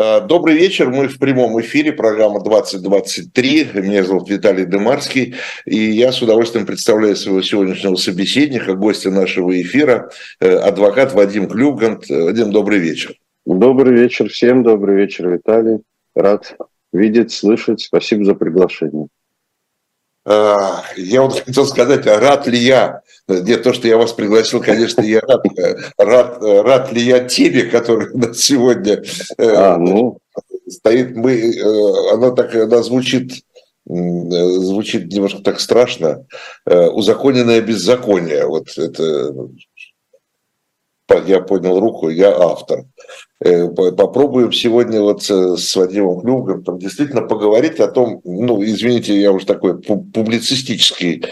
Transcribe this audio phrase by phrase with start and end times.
[0.00, 5.34] Э, добрый вечер, мы в прямом эфире, программа 2023, меня зовут Виталий Демарский,
[5.66, 10.10] и я с удовольствием представляю своего сегодняшнего собеседника, гостя нашего эфира,
[10.40, 12.08] э, адвокат Вадим Клюгант.
[12.08, 13.14] Вадим, добрый вечер.
[13.44, 15.80] Добрый вечер всем, добрый вечер, Виталий.
[16.14, 16.56] Рад
[16.94, 19.08] видеть, слышать, спасибо за приглашение.
[20.26, 23.00] А, я вот хотел сказать, а рад ли я?
[23.28, 25.44] Нет, то, что я вас пригласил, конечно, я рад.
[25.98, 29.02] Рад, рад ли я тебе, который у нас сегодня
[29.38, 30.18] э, а, ну.
[30.68, 31.16] стоит?
[31.16, 33.44] Мы, э, она так, она звучит
[33.86, 36.24] звучит немножко так страшно.
[36.66, 38.46] Э, узаконенное беззаконие.
[38.46, 39.34] Вот это
[41.18, 42.84] я поднял руку, я автор.
[43.42, 49.46] Э, попробуем сегодня вот с Вадимом Клюгом действительно поговорить о том, ну, извините, я уже
[49.46, 51.24] такой публицистический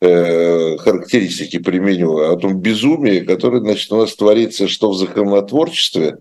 [0.00, 6.18] э, характеристики применю, о том безумии, которое, значит, у нас творится что в законотворчестве,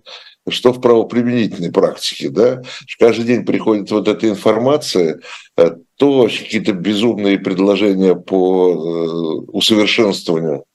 [0.47, 2.61] что в правоприменительной практике, да,
[2.99, 5.19] каждый день приходит вот эта информация,
[5.57, 10.65] э, то какие-то безумные предложения по усовершенствованию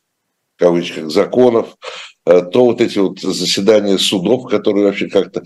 [0.56, 2.09] в кавычках законов, Э,
[2.52, 5.42] то вот эти вот заседания судов, которые вообще как-то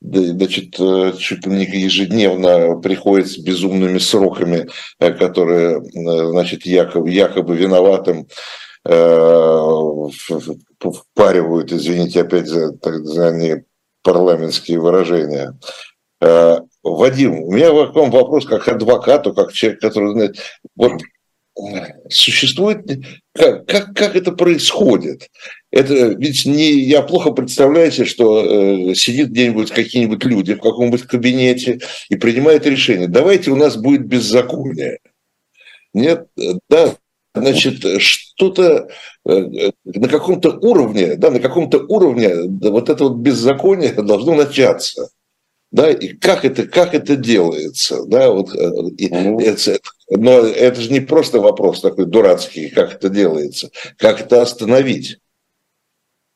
[0.00, 7.56] значит, э, чуть ли не ежедневно приходят с безумными сроками, э, которые, значит, якобы, якобы
[7.56, 8.26] виноватым
[10.80, 13.64] впаривают, извините опять за, так, за не
[14.02, 15.58] парламентские выражения.
[16.82, 20.38] Вадим, у меня к вам вопрос как адвокату, как человек, который знает,
[20.76, 20.92] вот
[22.08, 22.86] существует,
[23.32, 25.28] как, как, как это происходит?
[25.70, 31.02] Это ведь не я плохо представляю себе, что э, сидит где-нибудь какие-нибудь люди в каком-нибудь
[31.02, 33.08] кабинете и принимает решение.
[33.08, 34.98] Давайте у нас будет беззаконие.
[35.92, 36.26] Нет,
[36.68, 36.94] да,
[37.34, 38.88] значит, что-то
[39.26, 45.08] э, на каком-то уровне, да, на каком-то уровне вот это вот беззаконие должно начаться
[45.72, 49.78] да, и как это, как это делается, да, вот, э, и, это,
[50.10, 55.18] но это же не просто вопрос такой дурацкий, как это делается, как это остановить.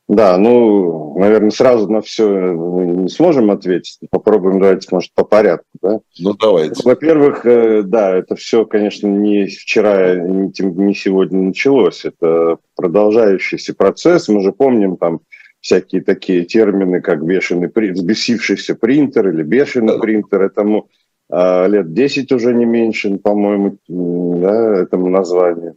[0.06, 3.98] Да, ну, наверное, сразу на все мы не сможем ответить.
[4.10, 5.66] Попробуем, давайте, может, по порядку.
[5.80, 6.00] Да?
[6.18, 6.82] Ну, давайте.
[6.84, 12.04] Во-первых, э, да, это все, конечно, не вчера, не сегодня началось.
[12.04, 14.28] Это продолжающийся процесс.
[14.28, 15.20] Мы же помним там
[15.60, 20.90] всякие такие термины, как бешеный, взбесившийся принтер или бешеный принтер, этому
[21.30, 25.76] лет 10 уже не меньше, по-моему, да, этому названию.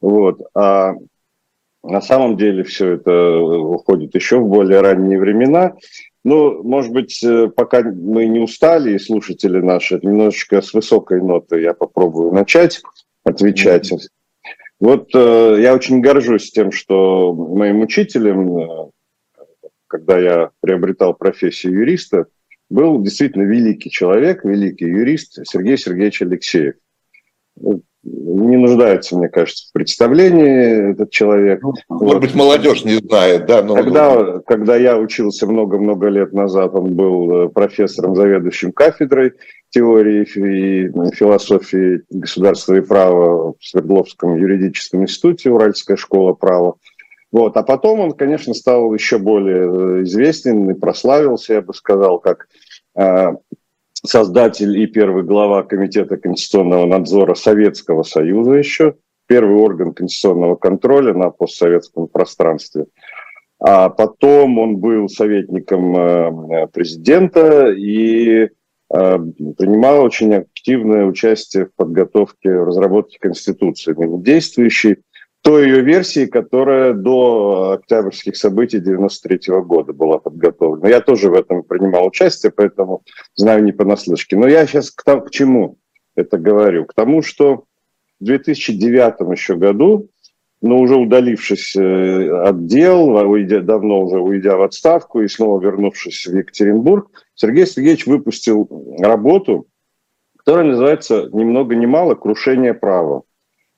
[0.00, 0.42] Вот.
[0.54, 0.94] А
[1.82, 5.74] на самом деле все это уходит еще в более ранние времена.
[6.24, 11.60] Ну, может быть, э, пока мы не устали, и слушатели наши, немножечко с высокой ноты
[11.60, 12.82] я попробую начать
[13.22, 13.92] отвечать.
[13.92, 13.98] Mm-hmm.
[14.80, 18.90] Вот э, я очень горжусь тем, что моим учителем э,
[19.86, 22.26] когда я приобретал профессию юриста,
[22.68, 26.74] был действительно великий человек, великий юрист Сергей Сергеевич Алексеев.
[27.56, 31.62] Ну, не нуждается, мне кажется, в представлении этот человек.
[31.62, 32.22] Ну, может вот.
[32.22, 33.62] быть, молодежь не знает, да?
[33.62, 33.74] Но...
[33.74, 39.32] Когда, когда я учился много-много лет назад, он был э, профессором, заведующим кафедрой
[39.70, 46.76] теории и философии государства и права в Свердловском юридическом институте, Уральская школа права.
[47.36, 47.54] Вот.
[47.58, 52.48] А потом он, конечно, стал еще более э, известен и прославился, я бы сказал, как
[52.98, 53.34] э,
[54.02, 58.94] создатель и первый глава Комитета конституционного надзора Советского Союза еще,
[59.26, 62.86] первый орган конституционного контроля на постсоветском пространстве.
[63.60, 68.48] А потом он был советником э, президента и
[68.88, 74.98] принимал очень активное участие в подготовке, в разработке Конституции, действующей
[75.46, 80.88] той ее версии, которая до октябрьских событий 93 года была подготовлена.
[80.88, 83.04] Я тоже в этом принимал участие, поэтому
[83.36, 84.34] знаю не понаслышке.
[84.34, 85.78] Но я сейчас к, к чему
[86.16, 86.84] это говорю?
[86.84, 87.62] К тому, что
[88.18, 90.10] в 2009 еще году,
[90.62, 96.26] но уже удалившись э, от дел, уйдя, давно уже уйдя в отставку и снова вернувшись
[96.26, 98.68] в Екатеринбург, Сергей Сергеевич выпустил
[98.98, 99.68] работу,
[100.38, 103.22] которая называется ни много ни мало «Крушение права».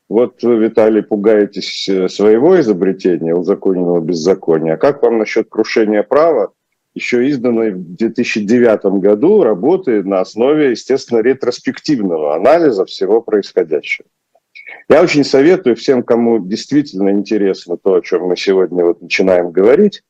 [0.08, 4.74] Вот вы, Виталий, пугаетесь э, своего изобретения, узаконенного беззакония.
[4.74, 6.52] А как вам насчет крушения права,
[6.94, 14.08] еще изданной в 2009 году, работы на основе, естественно, ретроспективного анализа всего происходящего?
[14.88, 20.02] Я очень советую всем, кому действительно интересно то, о чем мы сегодня вот начинаем говорить,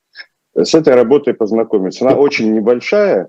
[0.55, 2.07] с этой работой познакомиться.
[2.07, 3.29] Она очень небольшая,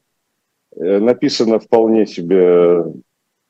[0.75, 2.83] э, написана вполне себе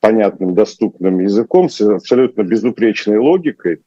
[0.00, 3.82] понятным, доступным языком, с абсолютно безупречной логикой.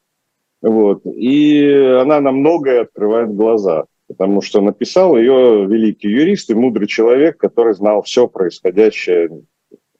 [0.62, 1.02] Вот.
[1.04, 1.68] И
[2.00, 3.84] она на многое открывает глаза.
[4.06, 9.42] потому что написал ее великий юрист и мудрый человек, который знал все происходящее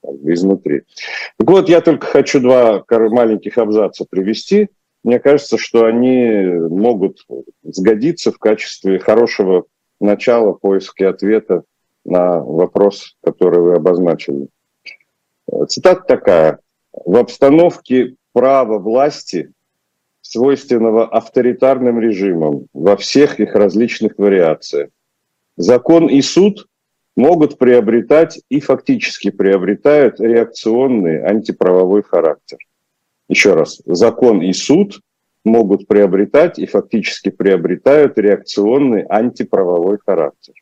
[0.03, 0.83] изнутри.
[1.39, 4.69] Так вот, я только хочу два маленьких абзаца привести.
[5.03, 7.27] Мне кажется, что они могут
[7.63, 9.65] сгодиться в качестве хорошего
[10.01, 11.65] начала поиска ответа
[12.05, 14.49] на вопрос, который вы обозначили.
[15.69, 16.59] Цитата такая.
[16.93, 19.53] В обстановке права власти,
[20.21, 24.91] свойственного авторитарным режимам во всех их различных вариациях,
[25.57, 26.67] закон и суд
[27.17, 32.59] могут приобретать и фактически приобретают реакционный антиправовой характер.
[33.29, 35.01] Еще раз, закон и суд
[35.45, 40.55] могут приобретать и фактически приобретают реакционный антиправовой характер.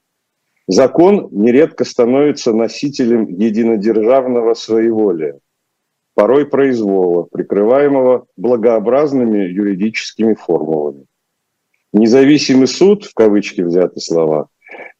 [0.69, 5.38] Закон нередко становится носителем единодержавного своеволия,
[6.14, 11.06] порой произвола, прикрываемого благообразными юридическими формулами.
[11.93, 14.49] Независимый суд, в кавычки взяты слова,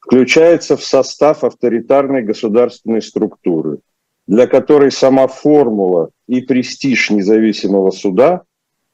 [0.00, 3.79] включается в состав авторитарной государственной структуры,
[4.26, 8.43] для которой сама формула и престиж независимого суда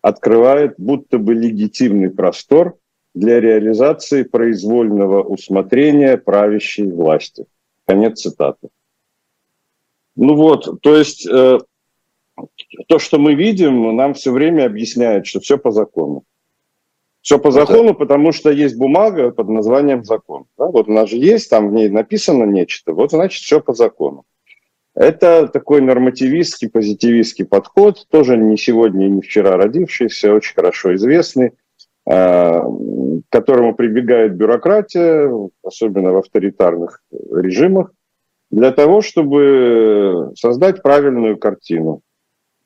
[0.03, 2.77] открывает будто бы легитимный простор
[3.19, 7.47] для реализации произвольного усмотрения правящей власти.
[7.85, 8.69] Конец цитаты.
[10.15, 11.59] Ну вот, то есть э,
[12.87, 16.23] то, что мы видим, нам все время объясняют, что все по закону.
[17.21, 20.47] Все по закону, потому что есть бумага под названием закон.
[20.57, 20.67] Да?
[20.67, 24.25] Вот у нас же есть, там в ней написано нечто, вот значит все по закону.
[24.95, 31.53] Это такой нормативистский, позитивистский подход, тоже не сегодня и не вчера родившийся, очень хорошо известный,
[32.09, 35.31] к которому прибегает бюрократия,
[35.63, 37.93] особенно в авторитарных режимах,
[38.51, 42.01] для того, чтобы создать правильную картину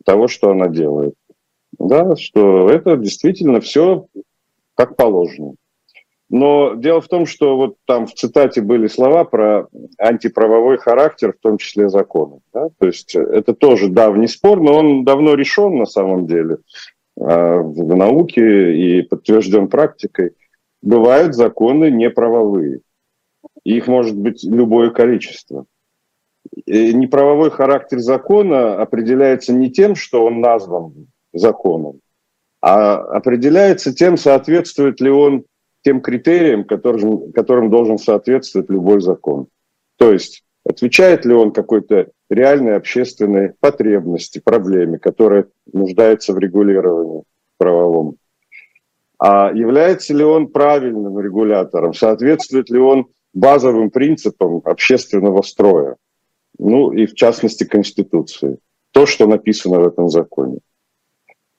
[0.05, 1.15] того, что она делает.
[1.79, 4.07] Да, что это действительно все
[4.75, 5.55] как положено.
[6.29, 9.67] Но дело в том, что вот там в цитате были слова про
[9.99, 12.39] антиправовой характер, в том числе закона.
[12.55, 12.69] Да?
[12.79, 17.95] То есть это тоже давний спор, но он давно решен на самом деле а, в
[17.95, 20.33] науке и подтвержден практикой.
[20.83, 22.81] Бывают законы неправовые.
[23.65, 25.67] Их может быть любое количество.
[26.67, 32.01] И неправовой характер закона определяется не тем, что он назван законом,
[32.61, 35.45] а определяется тем, соответствует ли он
[35.83, 39.47] тем критериям, которым, которым должен соответствовать любой закон.
[39.97, 47.23] То есть отвечает ли он какой-то реальной общественной потребности, проблеме, которая нуждается в регулировании
[47.59, 48.17] правовом.
[49.19, 55.97] А является ли он правильным регулятором, соответствует ли он базовым принципам общественного строя,
[56.59, 58.59] ну и в частности Конституции,
[58.91, 60.59] то, что написано в этом законе.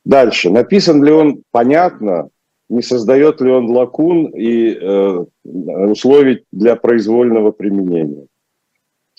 [0.05, 2.29] Дальше, написан ли он понятно,
[2.69, 8.27] не создает ли он лакун и э, условий для произвольного применения.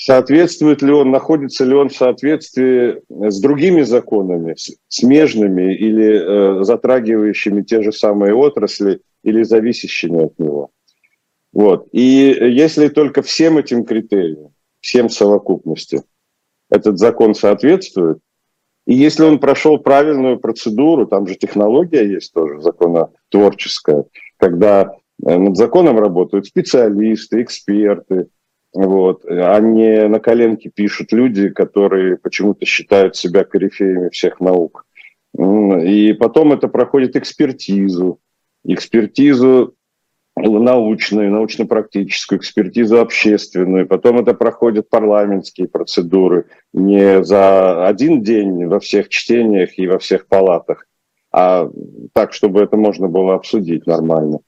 [0.07, 4.55] Соответствует ли он, находится ли он в соответствии с другими законами,
[4.87, 10.69] смежными или э, затрагивающими те же самые отрасли или зависящими от него.
[11.55, 11.89] Вот.
[11.93, 16.03] И если только всем этим критериям, всем совокупности,
[16.69, 18.19] этот закон соответствует,
[18.87, 24.05] и если он прошел правильную процедуру, там же технология есть тоже законотворческая,
[24.37, 24.93] когда
[25.27, 28.29] э, над законом работают специалисты, эксперты,
[28.75, 34.85] вот, а не на коленке пишут люди, которые почему-то считают себя корифеями всех наук.
[35.39, 38.21] И потом это проходит экспертизу,
[38.65, 39.75] экспертизу
[40.37, 49.09] научную, научно-практическую экспертизу общественную, потом это проходят парламентские процедуры не за один день во всех
[49.09, 50.87] чтениях и во всех палатах,
[51.33, 51.71] а
[52.13, 54.41] так, чтобы это можно было обсудить нормально.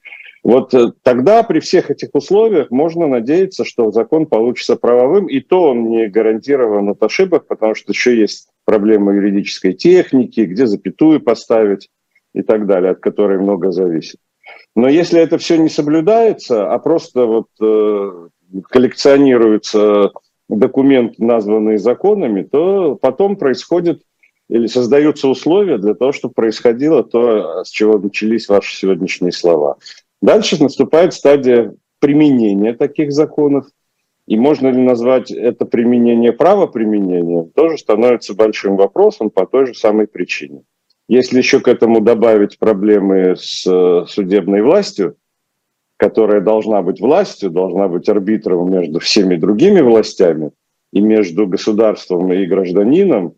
[0.47, 5.71] Вот э, тогда при всех этих условиях можно надеяться, что закон получится правовым, и то
[5.71, 11.89] он не гарантирован от ошибок, потому что еще есть проблема юридической техники, где запятую поставить
[12.33, 14.21] и так далее, от которой много зависит.
[14.77, 18.29] Но если это все не соблюдается, а просто вот э,
[18.71, 20.13] коллекционируются
[20.49, 24.03] документы, названные законами, то потом происходит
[24.49, 29.79] или создаются условия для того, чтобы происходило то, с чего начались ваши сегодняшние слова.
[30.27, 33.67] Дальше наступает стадия применения таких законов.
[34.27, 40.09] И можно ли назвать это применение правоприменением, тоже становится большим вопросом по той же самой
[40.09, 40.63] причине.
[41.09, 45.17] Если еще к этому добавить проблемы с э, судебной властью,
[45.97, 50.51] которая должна быть властью, должна быть арбитром между всеми другими властями
[50.93, 53.35] и между государством и гражданином,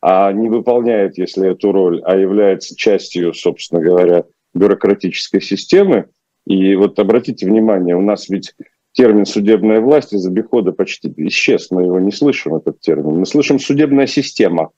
[0.00, 4.22] а не выполняет, если эту роль, а является частью, собственно говоря,
[4.54, 6.06] бюрократической системы,
[6.48, 8.54] И вот обратите внимание, у нас ведь
[8.92, 13.18] термин «судебная власть» из обихода почти исчез, мы его не слышим, этот термин.
[13.18, 14.70] Мы слышим «судебная система».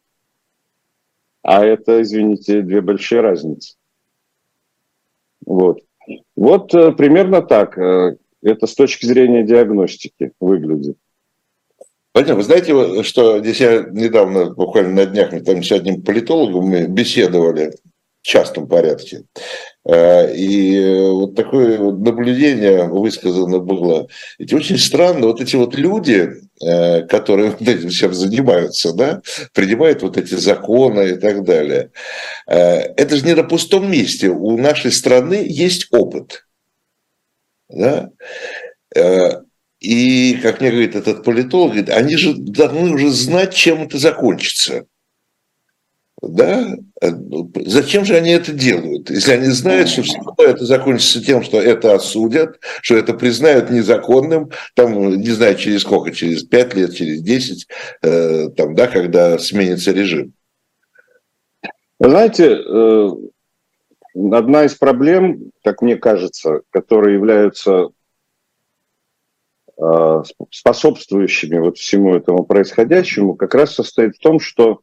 [1.42, 3.76] А это, извините, две большие разницы.
[5.46, 5.78] Вот.
[6.34, 7.78] Вот э, примерно так.
[7.78, 10.98] Э, это с точки зрения диагностики выглядит.
[12.12, 16.64] Владимир, вы знаете, что здесь я недавно, буквально на днях, мы там с одним политологом
[16.64, 17.74] мы беседовали
[18.22, 19.22] в частном порядке.
[19.88, 24.08] Э, и вот такое наблюдение высказано было.
[24.38, 26.30] Ведь очень странно, вот эти вот люди,
[26.62, 29.22] э, которые вот этим всем занимаются, да,
[29.54, 31.90] принимают вот эти законы и так далее.
[32.46, 34.28] Э, это же не на пустом месте.
[34.28, 36.46] У нашей страны есть опыт.
[37.68, 38.10] Да?
[39.78, 44.84] И, как мне говорит этот политолог, говорит, они же должны уже знать, чем это закончится.
[46.22, 46.76] Да?
[47.64, 49.08] Зачем же они это делают?
[49.08, 54.50] Если они знают, что все это закончится тем, что это осудят, что это признают незаконным,
[54.74, 57.66] там, не знаю, через сколько, через пять лет, через десять,
[58.02, 60.34] э, там, да, когда сменится режим.
[61.98, 63.10] Знаете, э,
[64.14, 67.88] одна из проблем, как мне кажется, которые являются
[69.78, 74.82] э, способствующими вот всему этому происходящему, как раз состоит в том, что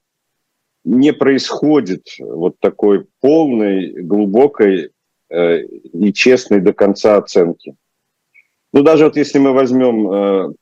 [0.88, 4.92] не происходит вот такой полной, глубокой
[5.30, 7.76] э, и честной до конца оценки.
[8.72, 10.54] Ну, даже вот если мы возьмем э,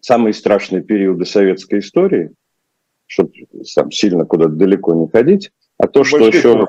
[0.00, 2.30] самые страшные периоды советской истории,
[3.06, 3.32] чтобы
[3.74, 6.68] там сильно куда-то далеко не ходить, а то, что еще,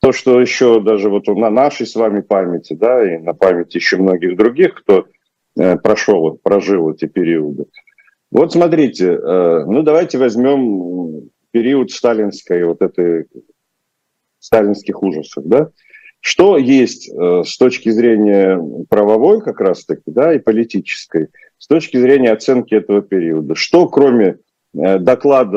[0.00, 3.96] то, что еще даже вот на нашей с вами памяти, да, и на памяти еще
[3.96, 5.06] многих других, кто
[5.58, 7.64] э, прошел, прожил эти периоды.
[8.30, 13.28] Вот смотрите, э, ну давайте возьмем период сталинской вот этой
[14.38, 15.70] сталинских ужасов, да,
[16.20, 18.60] что есть э, с точки зрения
[18.90, 23.54] правовой как раз-таки, да, и политической, с точки зрения оценки этого периода?
[23.54, 24.36] Что кроме
[24.74, 25.56] э, доклада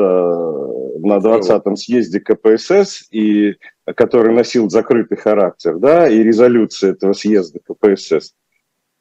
[1.00, 8.32] на 20-м съезде КПСС, и, который носил закрытый характер, да, и резолюция этого съезда КПСС,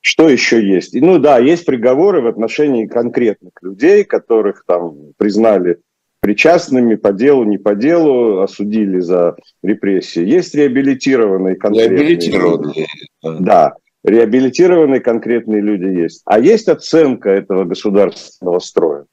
[0.02, 0.94] что еще есть?
[0.96, 5.80] И, ну да, есть приговоры в отношении конкретных людей, которых там признали
[6.20, 10.24] причастными по делу, не по делу, осудили за репрессии.
[10.24, 12.88] Есть реабилитированные конкретные реабилитированные.
[13.24, 13.44] люди.
[13.44, 13.74] Да,
[14.04, 16.22] реабилитированные конкретные люди есть.
[16.26, 19.06] А есть оценка этого государственного строя,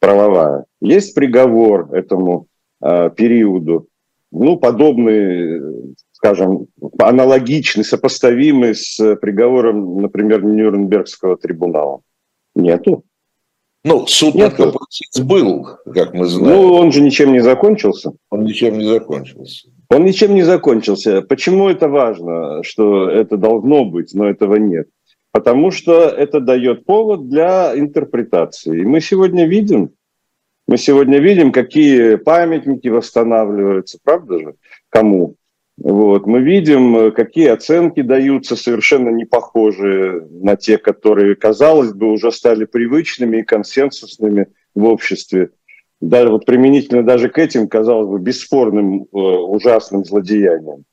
[0.00, 0.64] правовая.
[0.80, 2.46] Есть приговор этому
[2.82, 3.88] э, периоду,
[4.32, 6.66] ну, подобный, скажем,
[6.98, 12.00] аналогичный, сопоставимый с приговором, например, Нюрнбергского трибунала.
[12.54, 13.04] Нету.
[13.86, 14.74] Ну, суд Нет, над
[15.22, 15.64] был,
[15.94, 16.56] как мы знаем.
[16.56, 18.12] Ну, он же ничем не закончился.
[18.30, 19.68] Он ничем не закончился.
[19.90, 21.22] Он ничем не закончился.
[21.22, 24.88] Почему это важно, что это должно быть, но этого нет?
[25.30, 28.80] Потому что это дает повод для интерпретации.
[28.80, 29.90] И мы сегодня видим,
[30.66, 34.54] мы сегодня видим, какие памятники восстанавливаются, правда же?
[34.88, 35.36] Кому?
[35.78, 36.26] Вот.
[36.26, 42.32] Мы видим, э, какие оценки даются, совершенно не похожие на те, которые, казалось бы, уже
[42.32, 45.50] стали привычными и консенсусными в обществе.
[46.00, 50.84] Даже вот применительно даже к этим, казалось бы, бесспорным э, ужасным злодеяниям.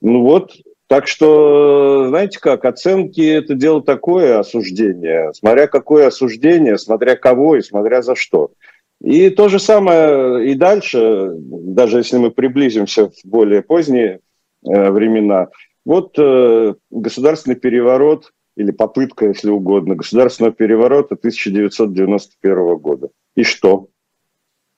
[0.00, 0.52] Ну вот,
[0.86, 5.32] так что, знаете как, оценки– это дело такое, осуждение.
[5.34, 8.52] Смотря какое осуждение, смотря кого и смотря за что.
[9.00, 14.20] И то же самое и дальше, даже если мы приблизимся в более поздние
[14.66, 15.48] э, времена.
[15.84, 23.08] Вот э, государственный переворот, или попытка, если угодно, государственного переворота 1991 года.
[23.34, 23.88] И что?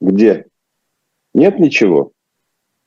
[0.01, 0.47] Где?
[1.35, 2.13] Нет ничего.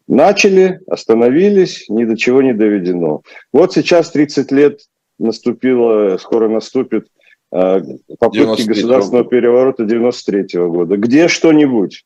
[0.08, 3.22] Начали, остановились, ни до чего не доведено.
[3.54, 4.80] Вот сейчас 30 лет
[5.20, 7.08] наступило, скоро наступит
[7.50, 9.30] попытки государственного года.
[9.30, 10.98] переворота 93 -го года.
[10.98, 12.06] Где что-нибудь?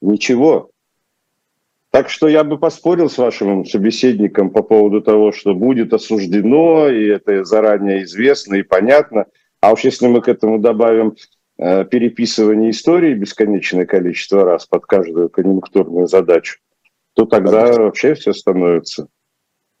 [0.00, 0.70] Ничего.
[1.90, 7.06] Так что я бы поспорил с вашим собеседником по поводу того, что будет осуждено, и
[7.06, 9.26] это заранее известно и понятно.
[9.60, 11.14] А уж если мы к этому добавим
[11.56, 16.58] э, переписывание истории бесконечное количество раз под каждую конъюнктурную задачу,
[17.14, 19.06] то тогда вообще все становится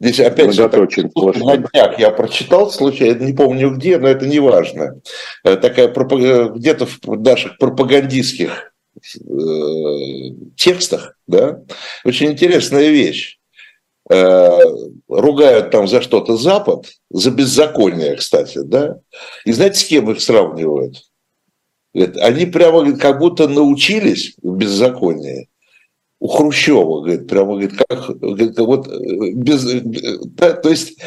[0.04, 0.90] Здесь опять же, так,
[1.36, 5.00] на днях я прочитал случай, не помню где, но это не важно.
[5.44, 9.30] Э, такая где-то в наших пропагандистских э,
[10.56, 11.62] текстах, да,
[12.04, 13.38] очень интересная вещь.
[14.10, 14.58] Э,
[15.08, 18.98] ругают там за что-то Запад, за беззаконие, кстати, да.
[19.46, 21.02] И знаете, с кем их сравнивают?
[21.94, 25.48] Они прямо как будто научились в беззаконии
[26.24, 28.88] у Хрущева, говорит, прямо, говорит, как, говорит, вот
[29.34, 29.62] без,
[30.38, 30.98] да, то есть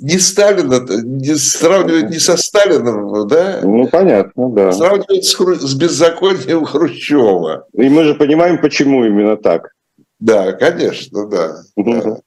[0.00, 3.62] не Сталина, не сравнивать не со Сталином, да?
[3.64, 4.70] Ну, понятно, да.
[4.70, 7.66] Сравнивать с, с беззаконием Хрущева.
[7.72, 9.72] И мы же понимаем, почему именно так.
[10.20, 11.56] Да, конечно, да.
[11.74, 12.20] Да.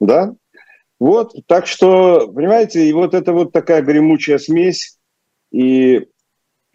[0.00, 0.34] да.
[0.98, 4.96] Вот, так что, понимаете, и вот это вот такая гремучая смесь,
[5.52, 6.06] и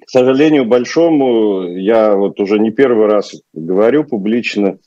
[0.09, 4.79] к сожалению большому, я вот уже не первый раз говорю публично,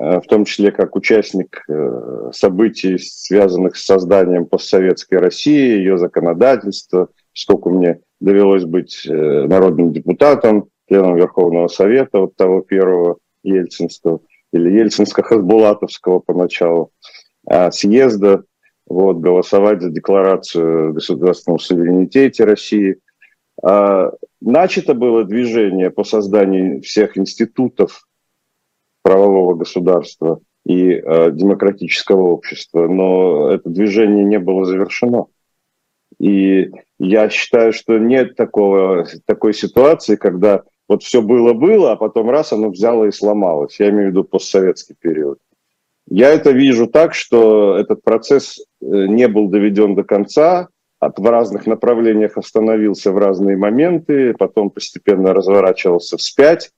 [0.00, 7.10] э, в том числе как участник э, событий, связанных с созданием постсоветской России, ее законодательства,
[7.34, 14.20] сколько мне довелось быть э, народным депутатом, членом Верховного Совета, вот того первого ельцинского,
[14.54, 16.90] или ельцинско-хасбулатовского поначалу,
[17.46, 18.44] а, съезда,
[18.86, 22.96] вот, голосовать за декларацию государственного суверенитете России–
[23.62, 24.10] а,
[24.40, 28.06] начато было движение по созданию всех институтов
[29.02, 35.26] правового государства и а, демократического общества, но это движение не было завершено.
[36.18, 42.52] И я считаю, что нет такого, такой ситуации, когда вот все было-было, а потом раз
[42.52, 43.78] оно взяло и сломалось.
[43.78, 45.38] Я имею в виду постсоветский период.
[46.08, 50.68] Я это вижу так, что этот процесс э, не был доведен до конца,
[51.00, 56.70] от, в разных направлениях остановился в разные моменты, потом постепенно разворачивался вспять.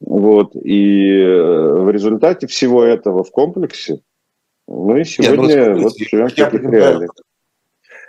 [0.00, 4.00] Вот, и э, в результате всего этого в комплексе,
[4.66, 7.10] ну и сегодня Нет, ну, вот живем в таких реалиях.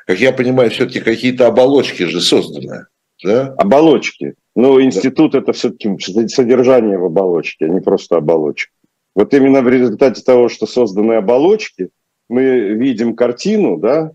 [0.07, 2.85] Как я понимаю, все-таки какие-то оболочки же созданы.
[3.23, 3.53] Да?
[3.57, 4.35] Оболочки.
[4.55, 5.39] Но институт да.
[5.39, 8.71] это все-таки содержание в оболочке, а не просто оболочка.
[9.13, 11.89] Вот именно в результате того, что созданы оболочки,
[12.29, 14.11] мы видим картину, да,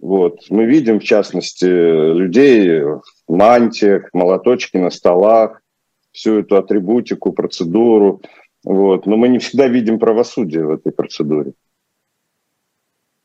[0.00, 0.40] вот.
[0.48, 5.60] Мы видим, в частности, людей в мантиях, молоточки на столах,
[6.12, 8.22] всю эту атрибутику, процедуру.
[8.64, 9.06] Вот.
[9.06, 11.52] Но мы не всегда видим правосудие в этой процедуре.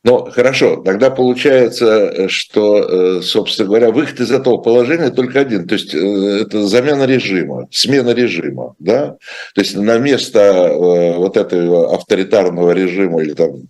[0.04, 5.74] Ну, хорошо, тогда получается, что, э, собственно говоря, выход из этого положения только один, то
[5.74, 5.98] есть э,
[6.42, 9.16] это замена режима, смена режима, да?
[9.56, 13.62] То есть на место э, вот этого авторитарного режима или там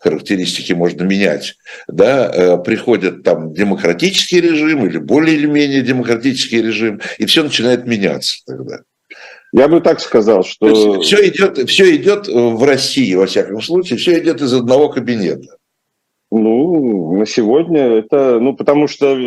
[0.00, 7.00] характеристики можно менять, да, э, приходит там демократический режим или более или менее демократический режим,
[7.18, 8.80] и все начинает меняться тогда.
[9.52, 11.00] Я бы так сказал, что...
[11.00, 15.56] все идет, все идет в России, во всяком случае, все идет из одного кабинета.
[16.30, 18.38] Ну, на сегодня это...
[18.38, 19.18] Ну, потому что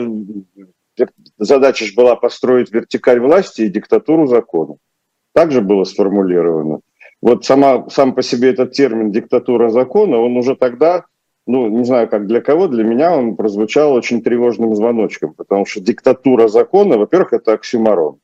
[1.37, 4.75] задача же была построить вертикаль власти и диктатуру закона.
[5.33, 6.79] Так же было сформулировано
[7.23, 11.05] вот сама, сам по себе этот термин «диктатура закона», он уже тогда,
[11.47, 15.79] ну, не знаю, как для кого, для меня он прозвучал очень тревожным звоночком, потому что
[15.79, 18.17] диктатура закона, во-первых, это оксюмарон.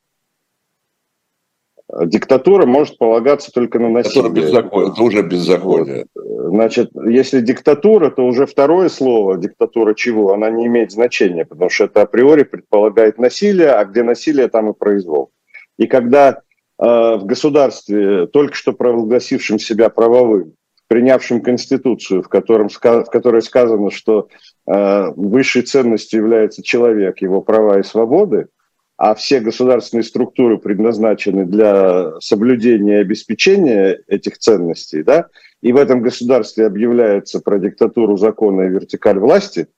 [2.04, 4.30] Диктатура может полагаться только на насилие.
[4.30, 6.06] Это, беззаконие, это уже беззаконие.
[6.14, 11.84] Значит, если диктатура, то уже второе слово, диктатура чего, она не имеет значения, потому что
[11.84, 15.30] это априори предполагает насилие, а где насилие, там и произвол.
[15.78, 16.42] И когда
[16.80, 20.54] в государстве, только что провозгласившем себя правовым,
[20.88, 24.28] принявшим Конституцию, в, котором, в которой сказано, что
[24.66, 28.48] э, высшей ценностью является человек, его права и свободы,
[28.96, 35.28] а все государственные структуры предназначены для соблюдения и обеспечения этих ценностей, да,
[35.62, 39.68] и в этом государстве объявляется про диктатуру закона и вертикаль власти–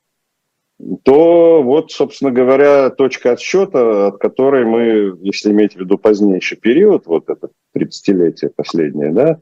[1.04, 7.06] то вот, собственно говоря, точка отсчета, от которой мы, если иметь в виду позднейший период,
[7.06, 9.40] вот это 30-летие последнее, да,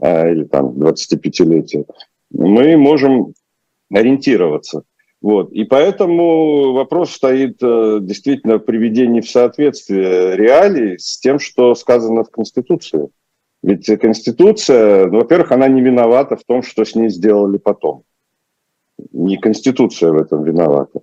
[0.00, 1.86] а, или там 25-летие,
[2.30, 3.34] мы можем
[3.92, 4.82] ориентироваться.
[5.20, 5.50] Вот.
[5.52, 12.22] И поэтому вопрос стоит э, действительно в приведении в соответствие реалий с тем, что сказано
[12.22, 13.08] в Конституции.
[13.62, 18.04] Ведь Конституция, ну, во-первых, она не виновата в том, что с ней сделали потом
[19.12, 21.00] не Конституция в этом виновата.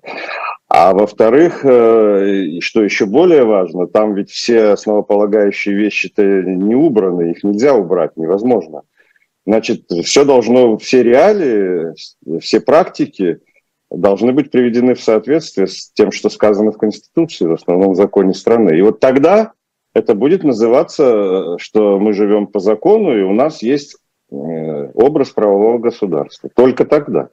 [0.68, 7.44] А во-вторых, э, что еще более важно, там ведь все основополагающие вещи-то не убраны, их
[7.44, 8.82] нельзя убрать, невозможно.
[9.46, 11.94] Значит, все должно, все реалии,
[12.40, 13.40] все практики
[13.92, 18.78] должны быть приведены в соответствие с тем, что сказано в Конституции, в основном законе страны.
[18.78, 19.52] И вот тогда
[19.94, 23.98] это будет называться, что мы живем по закону, и у нас есть
[24.32, 26.50] э, образ правового государства.
[26.56, 27.30] Только тогда.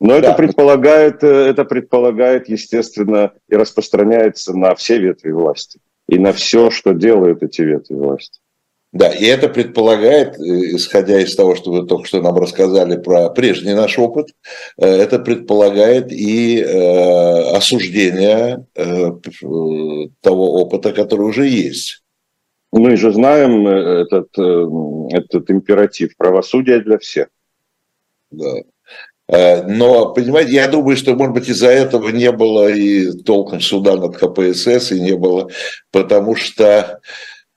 [0.00, 0.18] Но да.
[0.18, 6.70] это предполагает, э, это предполагает, естественно, и распространяется на все ветви власти и на все,
[6.70, 8.40] что делают эти ветви власти.
[8.92, 13.30] Да, и это предполагает, э, исходя из того, что вы только что нам рассказали про
[13.30, 14.28] прежний наш опыт,
[14.76, 16.60] э, это предполагает и
[17.54, 18.66] осуждение
[20.20, 22.02] того опыта, который уже есть.
[22.72, 27.28] Мы же знаем этот, этот императив правосудия для всех.
[28.32, 28.64] Да.
[29.28, 33.96] Э, но, понимаете, я думаю, что, может быть, из-за этого не было и толком суда
[33.96, 35.48] над КПСС, и не было,
[35.90, 37.00] потому что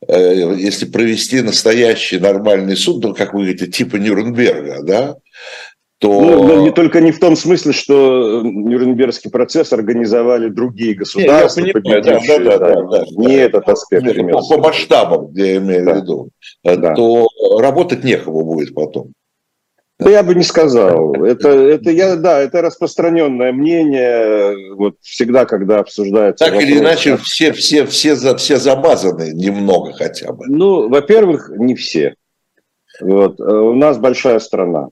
[0.08, 5.18] если провести настоящий нормальный суд, ну, как вы говорите, типа Нюрнберга, да,
[6.00, 6.22] то...
[6.22, 11.74] Ну, ну, не только не в том смысле, что Нюрнбергский процесс организовали другие государства, не,
[11.74, 14.04] понимаю, да, да, да, да, да, не да, этот аспект.
[14.04, 15.94] Нет, по, по масштабам, я имею да.
[15.94, 16.30] в виду,
[16.64, 16.94] да.
[16.94, 17.28] то
[17.60, 19.14] работать некому будет потом.
[20.00, 21.14] Да я бы не сказал.
[21.24, 24.76] Это, это, я, да, это распространенное мнение.
[24.76, 26.46] Вот всегда, когда обсуждается.
[26.46, 30.46] Так вопрос, или иначе, все, все, все, все замазаны немного хотя бы.
[30.48, 32.14] Ну, во-первых, не все.
[33.02, 33.40] Вот.
[33.40, 34.90] Э, у нас большая страна.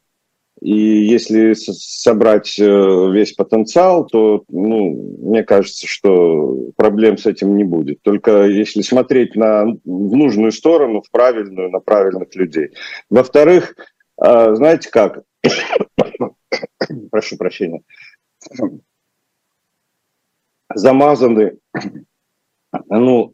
[0.61, 7.63] И если собрать э, весь потенциал, то, ну, мне кажется, что проблем с этим не
[7.63, 8.01] будет.
[8.01, 12.69] Только если смотреть на, в нужную сторону, в правильную, на правильных людей.
[13.09, 13.75] Во-вторых,
[14.17, 15.23] а, знаете как?
[17.11, 17.81] Прошу прощения.
[20.73, 21.57] Замазаны.
[22.89, 23.33] Ну,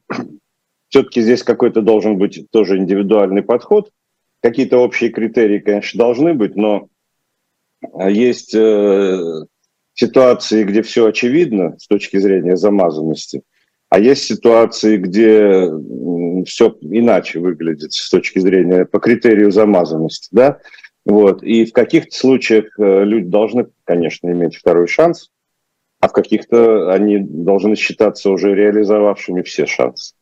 [0.90, 3.92] все-таки здесь какой-то должен быть тоже индивидуальный подход.
[4.42, 6.90] Какие-то общие критерии, конечно, должны быть, но
[7.94, 9.20] а есть э,
[9.94, 13.44] ситуации, где все очевидно с точки зрения замазанности,
[13.90, 15.68] а есть ситуации, где
[16.46, 20.60] все иначе выглядит с точки зрения по критерию замазанности, да.
[21.06, 21.44] Вот.
[21.44, 25.32] И в каких-то случаях э, люди должны, конечно, иметь второй шанс,
[26.00, 30.16] а в каких-то они должны считаться уже реализовавшими все шансы.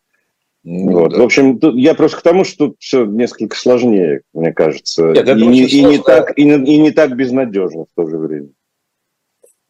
[0.64, 1.12] Ну, вот.
[1.12, 1.20] Да.
[1.20, 5.08] В общем, я просто к тому, что тут все несколько сложнее, мне кажется.
[5.12, 8.50] Нет, и, не, и, не так, и, и не так безнадежно в то же время.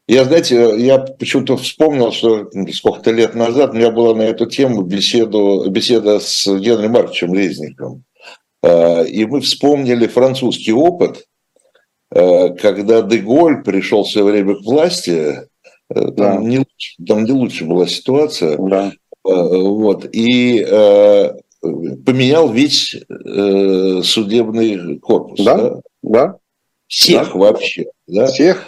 [0.09, 4.81] Я, знаете, я почему-то вспомнил, что сколько-то лет назад у меня была на эту тему
[4.81, 8.05] беседу, беседа с Генри Марковичем Резником.
[8.63, 11.27] А, и мы вспомнили французский опыт,
[12.11, 16.37] а, когда Деголь пришел в свое время к власти, э, там, да.
[16.37, 16.65] не,
[17.05, 18.57] там не лучше была ситуация.
[18.57, 18.91] Да.
[19.23, 25.39] Э, вот, и э, поменял весь э, судебный корпус.
[25.45, 25.81] Да, да.
[26.01, 26.35] да.
[26.87, 27.39] Всех да.
[27.39, 27.85] вообще.
[28.07, 28.25] Да?
[28.25, 28.67] Всех.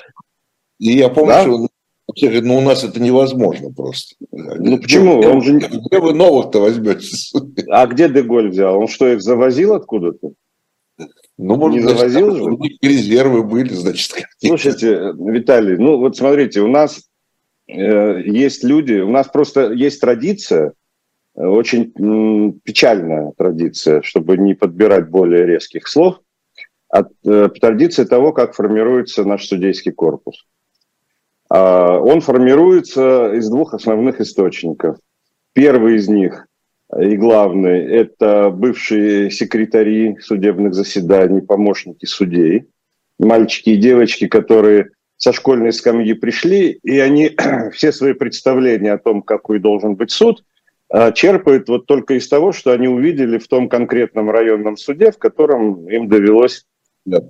[0.81, 1.43] И я помню, да.
[1.43, 1.67] что
[2.15, 4.15] все говорят, ну у нас это невозможно просто.
[4.31, 5.19] Ну почему?
[5.19, 5.59] Где, Он же...
[5.59, 7.07] где вы новых-то возьмете?
[7.69, 8.77] А где Деголь взял?
[8.77, 10.33] Он что, их завозил откуда-то?
[11.37, 12.57] Ну, может, не завозил же?
[12.81, 14.11] Резервы были, значит.
[14.37, 17.01] Слушайте, Виталий, ну вот смотрите, у нас
[17.71, 20.73] Э, есть люди, у нас просто есть традиция,
[21.35, 26.19] э, очень печальная традиция, чтобы не подбирать более резких слов,
[26.89, 30.45] от, э, традиция того, как формируется наш судейский корпус.
[31.53, 34.97] Он формируется из двух основных источников.
[35.53, 36.47] Первый из них
[36.99, 42.65] и главный– это бывшие секретари судебных заседаний, помощники судей,
[43.17, 47.35] мальчики и девочки, которые со школьной скамьи пришли, и они
[47.73, 50.43] все свои представления о том, какой должен быть суд,
[50.89, 55.17] а, черпают вот только из того, что они увидели в том конкретном районном суде, в
[55.17, 56.65] котором им довелось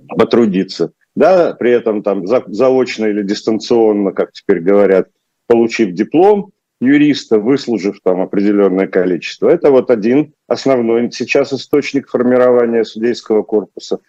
[0.08, 0.92] потрудиться.
[1.14, 5.08] Да, при этом там заочно или дистанционно, как теперь говорят,
[5.46, 9.48] получив диплом юриста, выслужив там определенное количество.
[9.48, 14.00] Это вот один основной сейчас источник формирования судейского корпуса.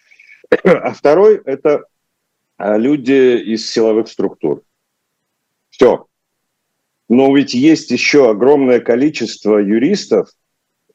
[0.64, 1.84] А второй– это
[2.58, 4.62] а люди из силовых структур.
[5.70, 6.06] Все.
[7.10, 10.30] Но ведь есть еще огромное количество юристов,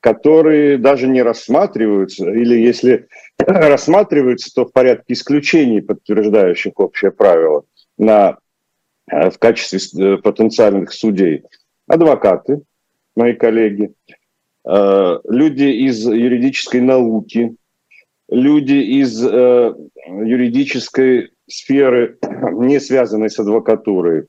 [0.01, 3.09] которые даже не рассматриваются, или если
[3.39, 7.65] рассматриваются, то в порядке исключений, подтверждающих общее правило,
[7.97, 8.39] на,
[9.11, 11.43] э, в качестве э, потенциальных судей.
[11.89, 12.63] Адвокаты,
[13.17, 13.93] мои коллеги,
[14.65, 17.57] э, люди из юридической науки,
[18.29, 22.19] люди из юридической сферы,
[22.53, 24.27] не связанные с адвокатурой,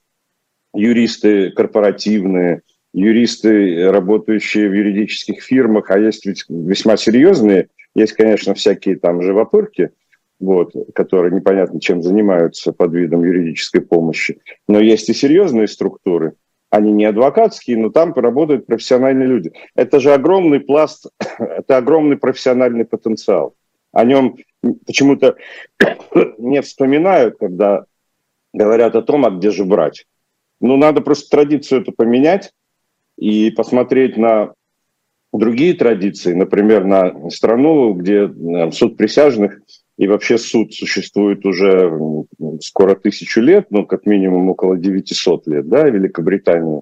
[0.73, 8.97] юристы корпоративные, юристы, работающие в юридических фирмах, а есть ведь весьма серьезные, есть, конечно, всякие
[8.97, 9.91] там живопырки,
[10.39, 16.33] вот, которые непонятно чем занимаются под видом юридической помощи, но есть и серьезные структуры,
[16.69, 19.51] они не адвокатские, но там работают профессиональные люди.
[19.75, 21.07] Это же огромный пласт,
[21.39, 23.55] это огромный профессиональный потенциал.
[23.91, 24.37] О нем
[24.85, 25.35] почему-то
[26.37, 27.85] не вспоминают, когда
[28.53, 30.05] говорят о том, а где же брать.
[30.61, 32.51] Ну, надо просто традицию эту поменять
[33.19, 34.53] и посмотреть на
[35.33, 39.59] другие традиции, например, на страну, где э, суд присяжных
[39.97, 41.91] и вообще суд существует уже
[42.61, 46.81] скоро тысячу лет, ну, как минимум около 900 лет, да, Великобритания,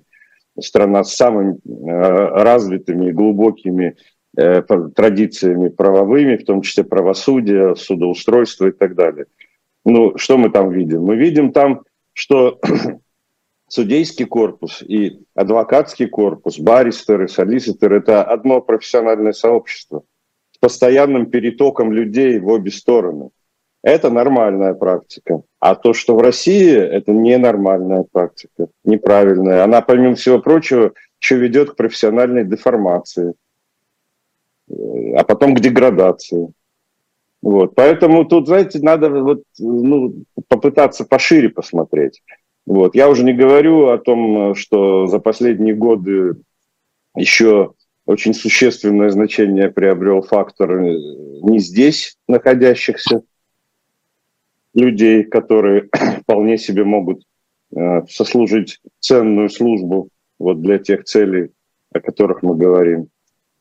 [0.59, 3.95] страна с самыми э, развитыми и глубокими
[4.37, 4.61] э,
[4.95, 9.25] традициями правовыми, в том числе правосудия, судоустройства и так далее.
[9.83, 11.01] Ну, что мы там видим?
[11.01, 11.81] Мы видим там,
[12.13, 12.59] что
[13.67, 20.03] судейский корпус и адвокатский корпус, баристеры, солиситеры– это одно профессиональное сообщество
[20.51, 23.29] с постоянным перетоком людей в обе стороны.
[23.83, 25.43] Это нормальная практика.
[25.59, 29.63] А то, что в России, это ненормальная практика, неправильная.
[29.63, 33.33] Она, помимо всего прочего, еще ведет к профессиональной деформации,
[34.69, 36.51] а потом к деградации.
[37.41, 37.75] Вот.
[37.75, 42.21] Поэтому тут, знаете, надо вот, ну, попытаться пошире посмотреть.
[42.67, 42.95] Вот.
[42.95, 46.35] Я уже не говорю о том, что за последние годы
[47.15, 47.73] еще
[48.05, 53.21] очень существенное значение приобрел фактор не здесь находящихся
[54.73, 55.89] людей, которые
[56.21, 57.23] вполне себе могут
[57.73, 61.51] э, сослужить ценную службу вот для тех целей,
[61.93, 63.07] о которых мы говорим.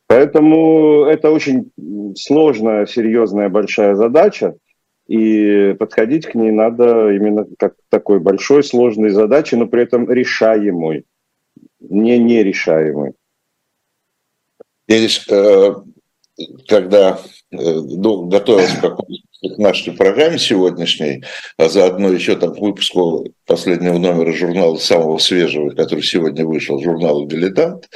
[0.07, 1.71] Поэтому это очень
[2.17, 4.55] сложная, серьезная, большая задача,
[5.07, 11.05] и подходить к ней надо именно как такой большой, сложной задаче, но при этом решаемой,
[11.79, 13.13] не нерешаемой.
[14.87, 15.75] Я здесь, э,
[16.67, 17.19] когда
[17.51, 21.23] э, готовился к нашей программе сегодняшней,
[21.57, 27.27] а заодно еще там к выпуску последнего номера журнала, самого свежего, который сегодня вышел, журнала
[27.27, 27.89] «Дилетант».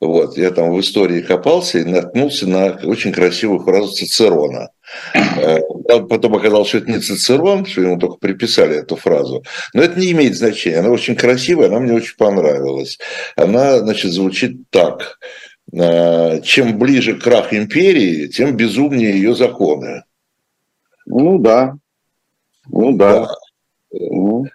[0.00, 4.70] Вот, я там в истории копался и наткнулся на очень красивую фразу Цицерона.
[5.14, 5.60] Э,
[6.08, 9.42] потом оказалось, что это не Цицерон, что ему только приписали эту фразу.
[9.72, 10.78] Но это не имеет значения.
[10.78, 12.98] Она очень красивая, она мне очень понравилась.
[13.36, 15.18] Она, значит, звучит так.
[15.72, 20.04] Э, чем ближе крах империи, тем безумнее ее законы.
[21.06, 21.76] Ну да.
[22.68, 23.28] Ну да.
[23.90, 24.46] Ну,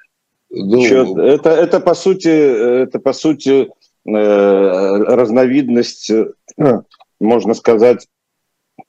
[0.49, 3.69] ну, это, это по сути, это по сути
[4.05, 6.81] э, разновидность, э,
[7.19, 8.07] можно сказать,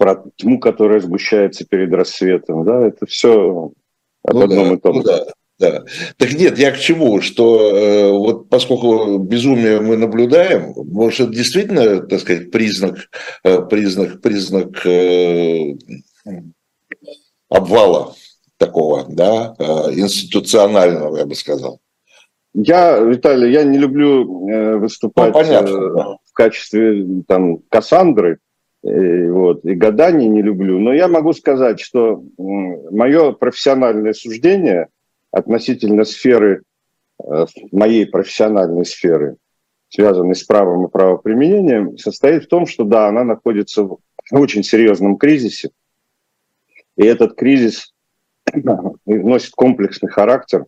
[0.00, 2.64] про тьму, которая сгущается перед рассветом.
[2.64, 2.86] Да?
[2.86, 3.70] Это все
[4.24, 5.26] об ну одном да, и том ну да.
[5.58, 5.84] Да.
[6.16, 12.00] Так нет, я к чему, что э, вот поскольку безумие мы наблюдаем, может, это действительно,
[12.00, 12.96] так сказать, признак,
[13.44, 15.74] э, признак, признак э,
[17.50, 18.14] обвала
[18.56, 19.64] такого, да, э,
[19.96, 21.78] институционального, я бы сказал.
[22.54, 26.16] Я, Виталий, я не люблю э, выступать ну, понятно, э, да.
[26.24, 28.38] в качестве там Кассандры,
[28.82, 34.88] вот, и гаданий не люблю, но я могу сказать, что мое профессиональное суждение
[35.30, 36.62] относительно сферы,
[37.72, 39.36] моей профессиональной сферы,
[39.90, 43.98] связанной с правом и правоприменением, состоит в том, что да, она находится в
[44.30, 45.70] очень серьезном кризисе,
[46.96, 47.92] и этот кризис
[49.06, 50.64] носит комплексный характер.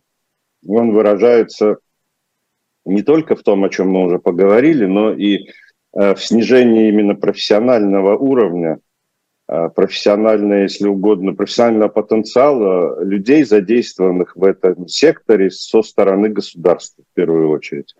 [0.67, 1.77] Он выражается
[2.85, 5.51] не только в том, о чем мы уже поговорили, но и э,
[5.93, 8.79] в снижении именно профессионального уровня,
[9.47, 17.15] э, профессионального, если угодно, профессионального потенциала людей, задействованных в этом секторе со стороны государства в
[17.15, 17.95] первую очередь.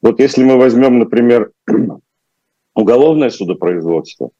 [0.00, 1.50] Вот если мы возьмем, например,
[2.74, 4.30] уголовное судопроизводство,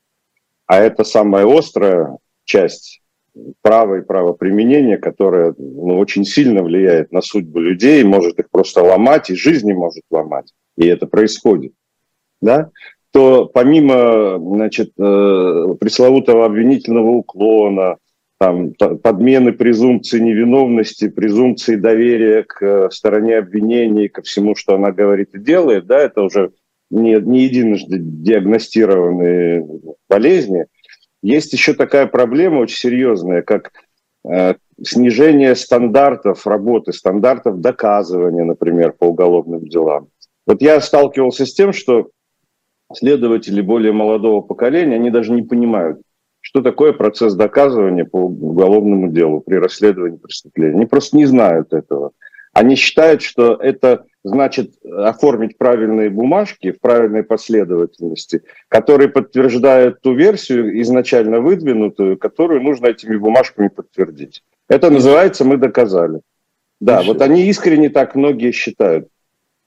[0.66, 3.00] а это самая острая часть
[3.62, 9.30] право и правоприменение, которое ну, очень сильно влияет на судьбу людей, может их просто ломать,
[9.30, 11.72] и жизни может ломать, и это происходит,
[12.40, 12.70] да,
[13.12, 17.96] то помимо значит, э, пресловутого обвинительного уклона,
[18.38, 25.34] там, подмены презумпции невиновности, презумпции доверия к э, стороне обвинений, ко всему, что она говорит
[25.34, 26.50] и делает, да, это уже
[26.90, 29.66] не, не единожды диагностированные
[30.08, 30.66] болезни,
[31.22, 33.72] есть еще такая проблема очень серьезная, как
[34.28, 40.08] э, снижение стандартов работы, стандартов доказывания, например, по уголовным делам.
[40.46, 42.10] Вот я сталкивался с тем, что
[42.92, 46.00] следователи более молодого поколения, они даже не понимают,
[46.40, 50.76] что такое процесс доказывания по уголовному делу при расследовании преступления.
[50.76, 52.12] Они просто не знают этого.
[52.52, 60.80] Они считают, что это значит оформить правильные бумажки в правильной последовательности, которые подтверждают ту версию,
[60.82, 64.42] изначально выдвинутую, которую нужно этими бумажками подтвердить.
[64.68, 66.20] Это называется «мы доказали».
[66.80, 67.12] Да, Еще.
[67.12, 69.08] вот они искренне так многие считают.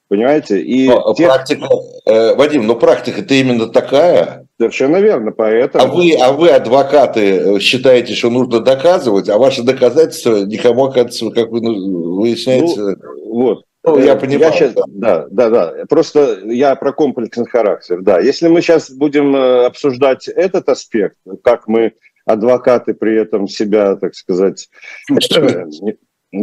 [0.10, 0.62] Понимаете?
[0.62, 1.26] И но, те...
[1.26, 1.67] практика,
[2.06, 4.48] э, Вадим, но практика-то именно такая.
[4.58, 5.84] Совершенно верно, поэтому...
[5.84, 11.30] А вы, а вы, адвокаты, э, считаете, что нужно доказывать, а ваши доказательства никому, оказывается,
[11.32, 12.80] как вы ну, выясняете...
[12.80, 12.96] Ну,
[13.34, 13.63] вот.
[13.84, 14.39] Ну, я э, понимаю.
[14.39, 14.86] Я сейчас, да.
[14.88, 15.86] да, да, да.
[15.89, 18.02] Просто я про комплексный характер.
[18.02, 21.93] Да, если мы сейчас будем э, обсуждать этот аспект, как мы
[22.26, 24.70] адвокаты при этом себя, так сказать,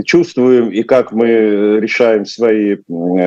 [0.04, 1.26] чувствуем и как мы
[1.80, 2.76] решаем свои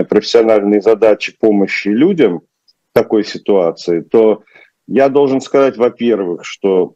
[0.10, 4.44] профессиональные задачи помощи людям в такой ситуации, то
[4.88, 6.96] Я должен сказать, во-первых, что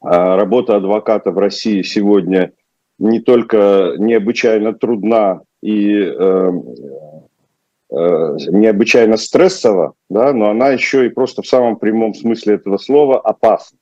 [0.00, 2.52] а, работа адвоката в России сегодня
[2.98, 6.52] не только необычайно трудна и э,
[7.90, 13.20] э, необычайно стрессова, да, но она еще и просто в самом прямом смысле этого слова
[13.20, 13.78] опасна.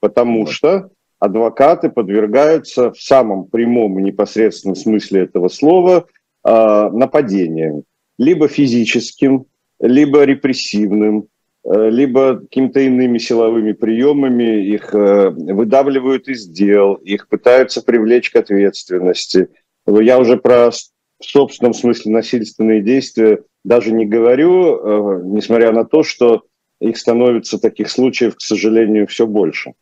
[0.00, 6.06] Потому что адвокаты подвергаются в самом прямом и непосредственном смысле этого слова
[6.44, 7.84] э, нападениям.
[8.18, 9.46] Либо физическим,
[9.80, 11.28] либо репрессивным,
[11.64, 18.36] э, либо какими-то иными силовыми приемами их э, выдавливают из дел, их пытаются привлечь к
[18.36, 19.48] ответственности.
[19.86, 20.70] Я уже про
[21.20, 26.44] в собственном смысле насильственные действия даже не говорю, э, несмотря на то, что
[26.80, 29.72] их становится таких случаев, к сожалению, все больше.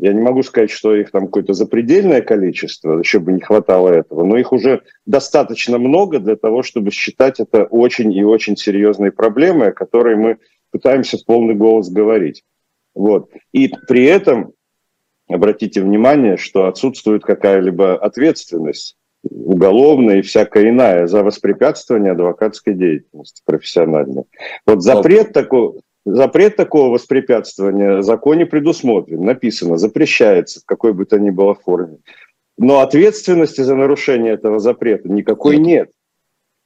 [0.00, 4.24] Я не могу сказать, что их там какое-то запредельное количество, еще бы не хватало этого,
[4.24, 9.68] но их уже достаточно много для того, чтобы считать это очень и очень серьезной проблемой,
[9.68, 10.38] о которой мы
[10.70, 12.44] пытаемся в полный голос говорить.
[12.94, 13.28] Вот.
[13.52, 14.52] И при этом
[15.28, 24.24] обратите внимание, что отсутствует какая-либо ответственность уголовная и всякая иная за воспрепятствование адвокатской деятельности профессиональной.
[24.64, 25.80] Вот запрет такой,
[26.14, 31.98] Запрет такого воспрепятствования в законе предусмотрен, написано, запрещается в какой бы то ни было форме.
[32.58, 35.90] Но ответственности за нарушение этого запрета никакой нет.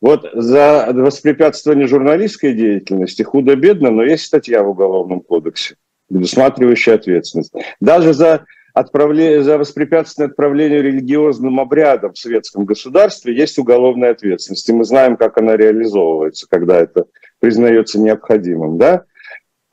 [0.00, 5.76] Вот за воспрепятствование журналистской деятельности худо-бедно, но есть статья в Уголовном кодексе,
[6.08, 7.54] предусматривающая ответственность.
[7.80, 14.68] Даже за, отправление, за воспрепятствование отправлению религиозным обрядам в светском государстве есть уголовная ответственность.
[14.68, 17.06] И мы знаем, как она реализовывается, когда это
[17.40, 18.78] признается необходимым.
[18.78, 19.04] Да?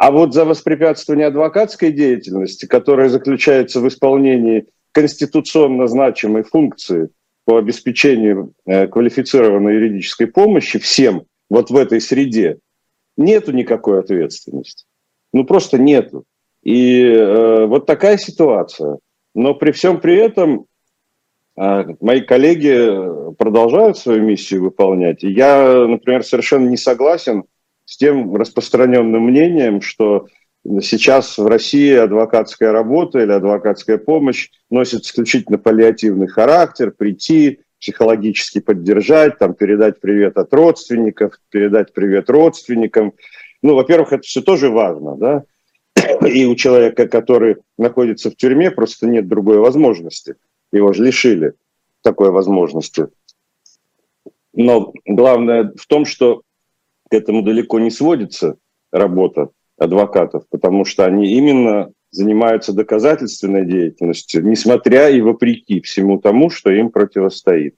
[0.01, 7.09] А вот за воспрепятствование адвокатской деятельности, которая заключается в исполнении конституционно значимой функции
[7.45, 12.57] по обеспечению э, квалифицированной юридической помощи всем вот в этой среде,
[13.15, 14.85] нету никакой ответственности.
[15.33, 16.23] Ну просто нету.
[16.63, 18.97] И э, вот такая ситуация.
[19.35, 20.65] Но при всем при этом
[21.55, 25.23] э, мои коллеги продолжают свою миссию выполнять.
[25.23, 27.43] И я, например, совершенно не согласен
[27.91, 30.27] с тем распространенным мнением, что
[30.79, 39.39] сейчас в России адвокатская работа или адвокатская помощь носит исключительно паллиативный характер, прийти, психологически поддержать,
[39.39, 43.11] там, передать привет от родственников, передать привет родственникам.
[43.61, 45.43] Ну, во-первых, это все тоже важно, да,
[46.25, 50.35] и у человека, который находится в тюрьме, просто нет другой возможности.
[50.71, 51.55] Его же лишили
[52.03, 53.07] такой возможности.
[54.53, 56.43] Но главное в том, что
[57.11, 58.55] к этому далеко не сводится
[58.91, 66.71] работа адвокатов, потому что они именно занимаются доказательственной деятельностью, несмотря и вопреки всему тому, что
[66.71, 67.75] им противостоит.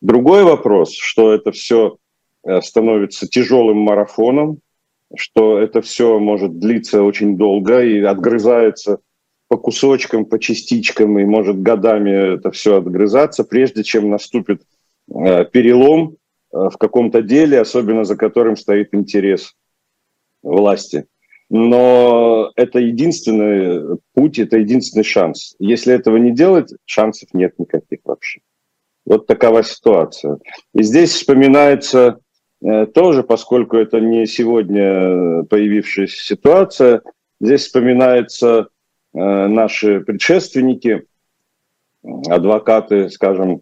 [0.00, 1.98] Другой вопрос, что это все
[2.44, 4.58] э, становится тяжелым марафоном,
[5.14, 8.98] что это все может длиться очень долго и отгрызается
[9.48, 14.62] по кусочкам, по частичкам, и может годами это все отгрызаться, прежде чем наступит
[15.08, 16.16] э, перелом,
[16.52, 19.54] в каком-то деле, особенно за которым стоит интерес
[20.42, 21.06] власти.
[21.48, 25.54] Но это единственный путь, это единственный шанс.
[25.58, 28.40] Если этого не делать, шансов нет никаких вообще.
[29.04, 30.38] Вот такова ситуация.
[30.74, 32.18] И здесь вспоминается
[32.64, 37.02] э, тоже, поскольку это не сегодня появившаяся ситуация,
[37.40, 38.68] здесь вспоминаются
[39.14, 41.06] э, наши предшественники,
[42.28, 43.60] адвокаты, скажем,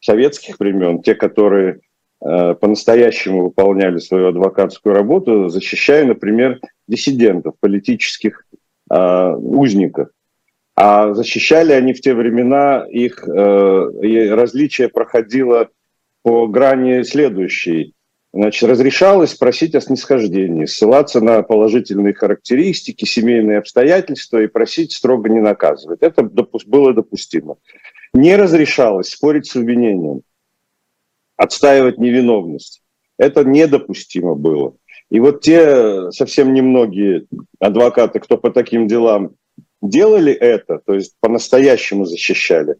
[0.00, 1.85] советских времен, те, которые Э,
[2.20, 8.44] по-настоящему выполняли свою адвокатскую работу, защищая, например, диссидентов, политических
[8.90, 10.08] э, узников.
[10.74, 15.68] А защищали они в те времена, их э, различие проходило
[16.22, 17.94] по грани следующей.
[18.32, 25.40] Значит, разрешалось просить о снисхождении, ссылаться на положительные характеристики, семейные обстоятельства и просить строго не
[25.40, 26.02] наказывать.
[26.02, 27.56] Это было допустимо.
[28.12, 30.20] Не разрешалось спорить с обвинением
[31.36, 32.82] отстаивать невиновность.
[33.18, 34.74] Это недопустимо было.
[35.10, 37.26] И вот те совсем немногие
[37.60, 39.36] адвокаты, кто по таким делам
[39.80, 42.76] делали это, то есть по-настоящему защищали,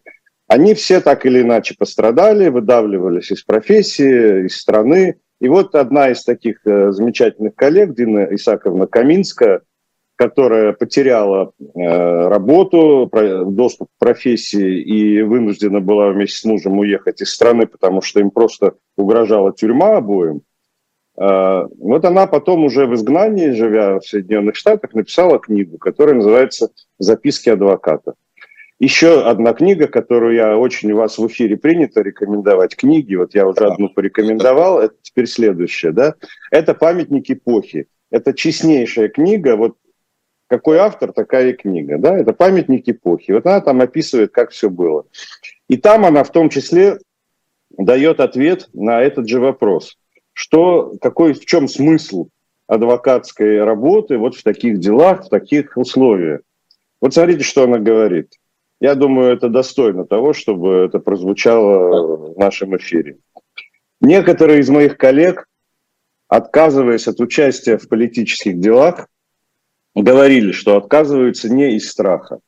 [0.48, 5.16] они все так или иначе пострадали, выдавливались из профессии, из страны.
[5.40, 9.62] И вот одна из таких э, замечательных коллег, Дина Исаковна Каминская,
[10.16, 13.10] которая потеряла э, работу,
[13.46, 18.30] доступ к профессии и вынуждена была вместе с мужем уехать из страны, потому что им
[18.30, 20.40] просто угрожала тюрьма обоим.
[21.18, 26.70] Э, вот она потом уже в изгнании, живя в Соединенных Штатах, написала книгу, которая называется
[26.98, 28.14] «Записки адвоката».
[28.78, 33.46] Еще одна книга, которую я очень у вас в эфире принято рекомендовать, книги, вот я
[33.46, 36.14] уже одну порекомендовал, это теперь следующее, да,
[36.50, 37.86] это «Памятник эпохи».
[38.08, 39.76] Это честнейшая книга, вот
[40.48, 41.98] какой автор, такая и книга.
[41.98, 42.16] Да?
[42.16, 43.32] Это памятник эпохи.
[43.32, 45.06] Вот она там описывает, как все было.
[45.68, 46.98] И там она в том числе
[47.76, 49.98] дает ответ на этот же вопрос.
[50.32, 52.28] Что, какой, в чем смысл
[52.66, 56.40] адвокатской работы вот в таких делах, в таких условиях?
[57.00, 58.34] Вот смотрите, что она говорит.
[58.80, 63.18] Я думаю, это достойно того, чтобы это прозвучало в нашем эфире.
[64.00, 65.46] Некоторые из моих коллег,
[66.28, 69.08] отказываясь от участия в политических делах,
[70.02, 72.40] говорили, что отказываются не из страха.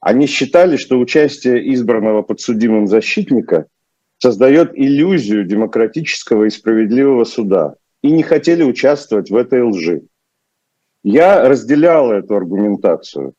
[0.00, 3.66] Они считали, что участие избранного подсудимым защитника
[4.18, 10.02] создает иллюзию демократического и справедливого суда и не хотели участвовать в этой лжи.
[11.02, 13.34] Я разделял эту аргументацию,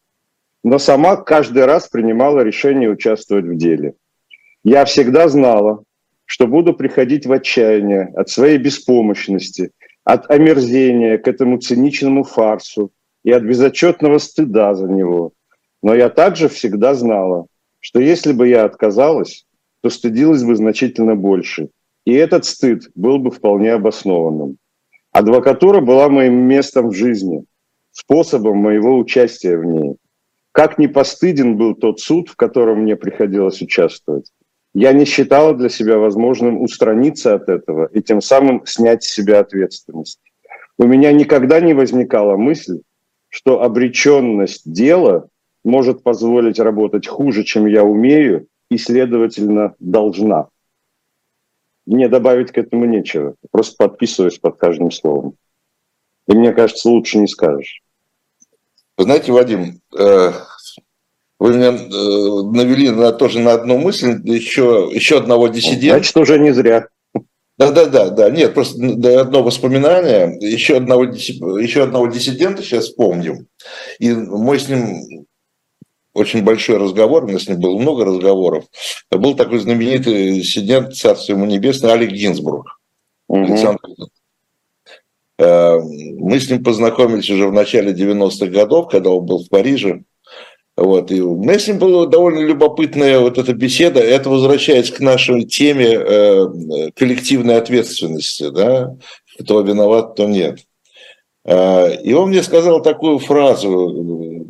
[0.64, 3.95] но сама каждый раз принимала решение участвовать в деле.
[4.64, 5.84] Я всегда знала,
[6.26, 9.72] что буду приходить в отчаяние от своей беспомощности,
[10.04, 12.91] от омерзения к этому циничному фарсу,
[13.24, 15.32] и от безотчетного стыда за него.
[15.82, 17.48] Но я также всегда знала,
[17.80, 19.46] что если бы я отказалась,
[19.82, 21.70] то стыдилась бы значительно больше.
[22.06, 24.58] И этот стыд был бы вполне обоснованным.
[25.12, 27.46] Адвокатура была моим местом в жизни,
[27.92, 29.96] способом моего участия в ней.
[30.52, 34.32] Как не постыден был тот суд, в котором мне приходилось участвовать.
[34.74, 39.40] Я не считала для себя возможным устраниться от этого и тем самым снять с себя
[39.40, 40.20] ответственность.
[40.78, 42.82] У меня никогда не возникала мысль,
[43.30, 45.28] что обреченность дела
[45.64, 50.48] может позволить работать хуже, чем я умею, и, следовательно, должна.
[51.86, 53.36] Мне добавить к этому нечего.
[53.52, 55.36] Просто подписываюсь под каждым словом.
[56.28, 57.82] И мне кажется, лучше не скажешь.
[58.98, 60.32] Вы знаете, Вадим, э,
[61.40, 65.98] вы меня э, навели на, тоже на одну мысль, еще, еще одного диссидента.
[65.98, 66.88] Значит, уже не зря.
[67.60, 68.30] Да, да, да, да.
[68.30, 68.80] Нет, просто
[69.20, 70.38] одно воспоминание.
[70.39, 73.47] Еще одного, еще одного диссидента сейчас вспомним.
[73.99, 75.28] И мой с ним
[76.14, 78.64] очень большой разговор, у нас с ним было много разговоров.
[79.12, 82.80] Был такой знаменитый диссидент, царство ему небесное, Олег Гинзбург.
[83.28, 83.43] Угу.
[83.43, 83.80] Александр.
[85.38, 90.03] Мы с ним познакомились уже в начале 90-х годов, когда он был в Париже.
[90.80, 91.12] Вот.
[91.12, 94.00] И у меня с ним была довольно любопытная вот эта беседа.
[94.00, 98.50] Это возвращаясь к нашей теме э, коллективной ответственности.
[98.50, 98.96] Да?
[99.40, 100.60] Кто виноват, кто нет.
[101.44, 103.70] Э, и он мне сказал такую фразу,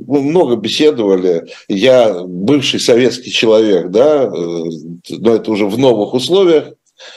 [0.06, 4.64] мы много беседовали, я бывший советский человек, да, э,
[5.10, 6.74] но это уже в новых условиях,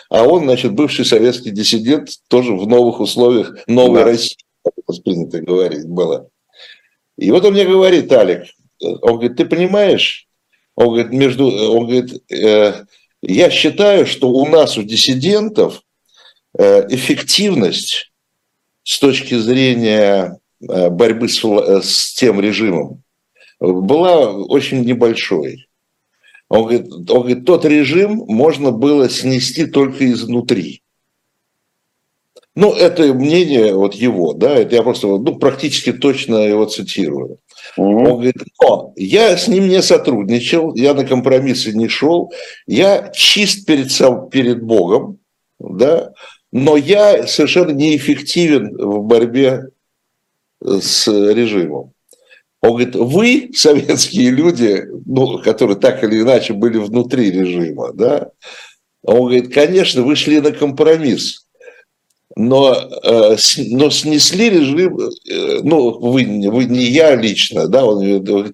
[0.08, 4.04] а он, значит, бывший советский диссидент, тоже в новых условиях новой да.
[4.04, 6.28] России, как это принято говорить было.
[7.18, 8.44] И вот он мне говорит, Алик,
[8.82, 10.26] он говорит, ты понимаешь,
[10.74, 12.84] он говорит, между, он говорит, э,
[13.22, 15.82] я считаю, что у нас, у диссидентов,
[16.58, 18.12] э, эффективность
[18.82, 21.42] с точки зрения э, борьбы с,
[21.82, 23.02] с тем режимом
[23.60, 25.68] была очень небольшой.
[26.48, 30.81] Он говорит, он говорит, тот режим можно было снести только изнутри.
[32.54, 37.38] Ну, это мнение вот его, да, это я просто ну, практически точно его цитирую.
[37.78, 37.86] Угу.
[37.86, 42.30] Он говорит, но я с ним не сотрудничал, я на компромиссы не шел,
[42.66, 45.18] я чист перед, сам, перед Богом,
[45.58, 46.12] да,
[46.50, 49.68] но я совершенно неэффективен в борьбе
[50.60, 51.92] с режимом.
[52.60, 58.30] Он говорит, вы, советские люди, ну, которые так или иначе были внутри режима, да,
[59.02, 61.46] он говорит, конечно, вы шли на компромисс,
[62.36, 63.36] но, э,
[63.70, 68.00] но снесли режим, э, ну, вы, вы не я лично, да, он,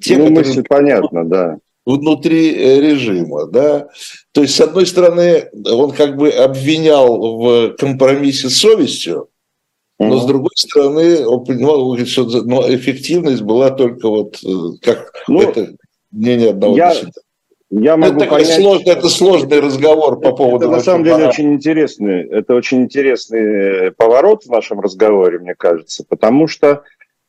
[0.01, 0.31] те, ну, которые...
[0.31, 1.59] мысль понятно, да.
[1.85, 3.89] Внутри э, режима, да.
[4.33, 9.29] То есть, с одной стороны, он как бы обвинял в компромиссе с совестью,
[9.99, 12.24] но с другой стороны, он понимал, что
[12.72, 14.39] эффективность была только вот
[14.81, 15.74] как ну, это
[16.12, 16.95] мнение одного я,
[17.71, 20.66] я могу это, понять, сложный, это сложный разговор по поводу...
[20.66, 26.05] Это на самом деле очень интересный, это очень интересный поворот в нашем разговоре, мне кажется,
[26.09, 26.83] потому что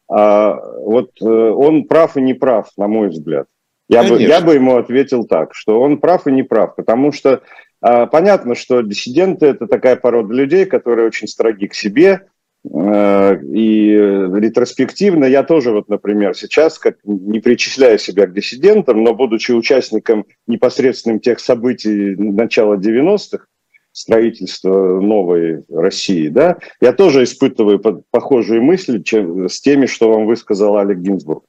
[0.08, 3.48] а, вот э, он прав и не прав, на мой взгляд.
[3.90, 7.42] Я бы, я бы ему ответил так, что он прав и не прав, потому что
[7.82, 12.29] а, понятно, что диссиденты– это такая порода людей, которые очень строги к себе, Э,
[12.66, 19.54] и ретроспективно я тоже, вот, например, сейчас, как не причисляю себя к диссидентам, но будучи
[19.54, 23.46] участником непосредственным тех событий начала 90-х,
[23.92, 27.80] строительства новой России, да, я тоже испытываю
[28.12, 31.44] похожие мысли чем, с теми, что вам высказал Олег Гинзбург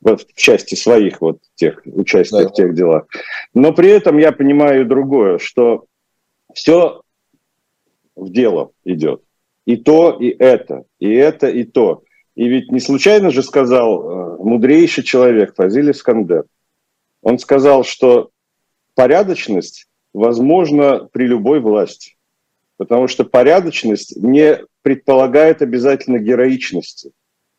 [0.00, 2.48] в части своих вот тех участий да.
[2.48, 3.06] в тех делах.
[3.54, 5.86] Но при этом я понимаю другое, что
[6.54, 7.02] все
[8.14, 9.22] в дело идет.
[9.68, 12.02] И то, и это, и это, и то.
[12.34, 16.46] И ведь не случайно же сказал э, мудрейший человек Фазиль Искандер.
[17.20, 18.30] Он сказал, что
[18.94, 22.16] порядочность возможна при любой власти,
[22.78, 27.12] потому что порядочность не предполагает обязательно героичности,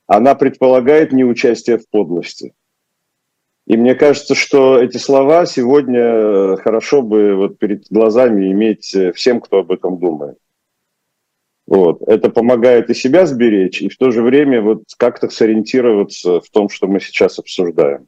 [0.08, 2.56] она предполагает неучастие в подлости.
[3.68, 9.12] И мне кажется, что эти слова сегодня э, хорошо бы вот перед глазами иметь э,
[9.12, 10.40] всем, кто об этом думает.
[11.70, 12.02] Вот.
[12.08, 16.68] Это помогает и себя сберечь, и в то же время вот как-то сориентироваться в том,
[16.68, 18.08] что мы сейчас обсуждаем.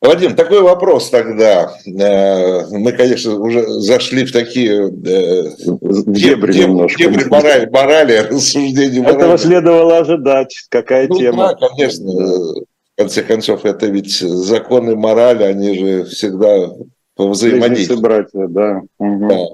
[0.00, 1.74] Вадим, такой вопрос тогда.
[1.86, 9.18] Э, мы, конечно, уже зашли в такие дебри, дебри, дебри морали, морали, рассуждения морали.
[9.18, 10.56] Этого следовало ожидать.
[10.70, 11.56] Какая ну, тема?
[11.60, 12.04] Да, конечно.
[12.10, 12.64] В
[12.96, 16.70] конце концов, это ведь законы морали, они же всегда
[17.18, 18.00] взаимодействуют.
[18.00, 18.80] братья, да.
[18.98, 19.28] Угу.
[19.28, 19.46] да.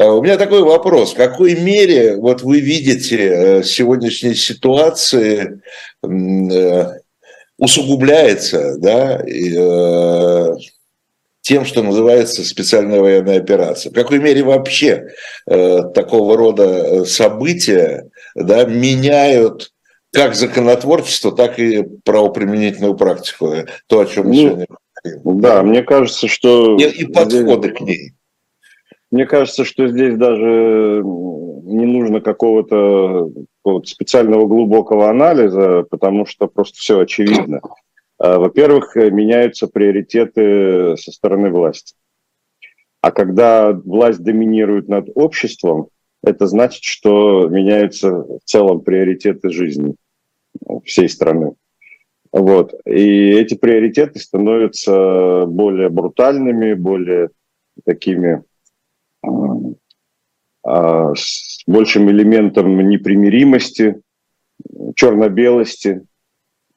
[0.00, 1.12] Э, у меня такой вопрос.
[1.12, 5.60] В какой мере вот вы видите э, сегодняшней ситуации
[6.02, 6.86] э,
[7.58, 9.22] усугубляется да,
[11.42, 13.90] тем, что называется специальная военная операция?
[13.90, 15.08] В какой мере вообще
[15.46, 19.72] такого рода события да, меняют
[20.12, 23.54] как законотворчество, так и правоприменительную практику?
[23.88, 24.66] То, о чем мы ну, сегодня
[25.04, 25.40] говорим.
[25.42, 26.76] Да, мне кажется, что...
[26.78, 28.14] И, и подходы к ней.
[29.10, 33.30] Мне кажется, что здесь даже не нужно какого-то
[33.84, 37.60] специального глубокого анализа, потому что просто все очевидно.
[38.18, 41.94] А, во-первых, меняются приоритеты со стороны власти.
[43.00, 45.88] А когда власть доминирует над обществом,
[46.22, 49.94] это значит, что меняются в целом приоритеты жизни
[50.84, 51.54] всей страны.
[52.30, 52.74] Вот.
[52.84, 57.30] И эти приоритеты становятся более брутальными, более
[57.84, 58.44] такими
[60.62, 64.00] с большим элементом непримиримости,
[64.94, 66.02] черно-белости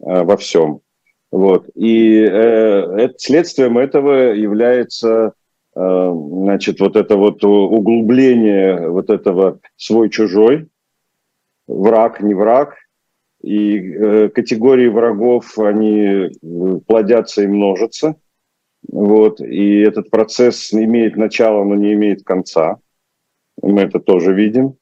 [0.01, 0.81] а, во всем.
[1.31, 1.67] Вот.
[1.73, 5.33] И э, следствием этого является
[5.75, 10.67] э, значит, вот это вот углубление вот этого свой-чужой,
[11.65, 12.75] враг, не враг,
[13.41, 16.29] и э, категории врагов, они э,
[16.85, 18.15] плодятся и множатся.
[18.87, 22.77] Вот, и этот процесс имеет начало, но не имеет конца.
[23.61, 24.75] Мы это тоже видим.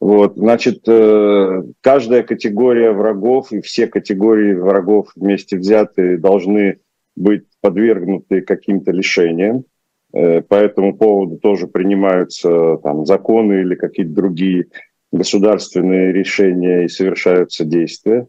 [0.00, 6.80] Вот, значит, э, каждая категория врагов и все категории врагов вместе взятые должны
[7.14, 9.64] быть подвергнуты каким-то лишениям.
[10.12, 14.66] Э, по этому поводу тоже принимаются там, законы или какие-то другие
[15.12, 18.26] государственные решения и совершаются действия.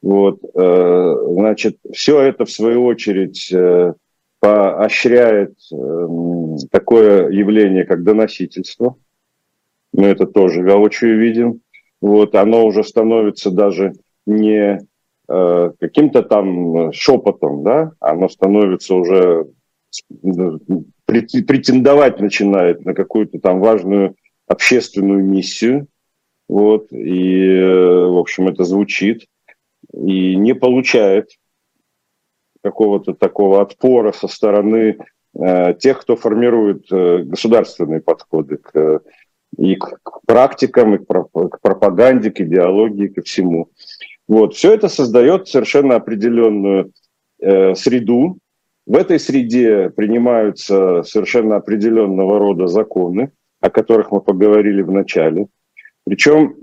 [0.00, 3.52] Вот, э, значит, все это в свою очередь
[4.42, 8.96] поощряет эм, такое явление, как доносительство.
[9.92, 11.60] Мы это тоже воочию видим.
[12.00, 13.92] Вот, оно уже становится даже
[14.26, 14.80] не
[15.28, 19.46] э, каким-то там шепотом, да, оно становится уже
[21.06, 24.16] претендовать начинает на какую-то там важную
[24.48, 25.86] общественную миссию.
[26.48, 29.26] Вот, и, э, в общем, это звучит
[29.94, 31.28] и не получает
[32.62, 34.98] какого-то такого отпора со стороны
[35.34, 39.02] э, тех, кто формирует э, государственные подходы к,
[39.58, 43.68] и к, практикам, и к, пропаганде, к идеологии, ко всему.
[44.28, 44.54] Вот.
[44.54, 46.92] Все это создает совершенно определенную
[47.40, 48.38] э, среду.
[48.86, 55.46] В этой среде принимаются совершенно определенного рода законы, о которых мы поговорили в начале.
[56.04, 56.56] Причем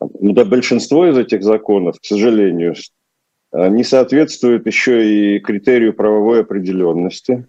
[0.00, 2.74] да, большинство из этих законов, к сожалению,
[3.54, 7.46] не соответствует еще и критерию правовой определенности,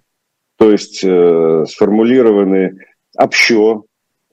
[0.58, 2.80] то есть э, сформулированы
[3.18, 3.84] общо,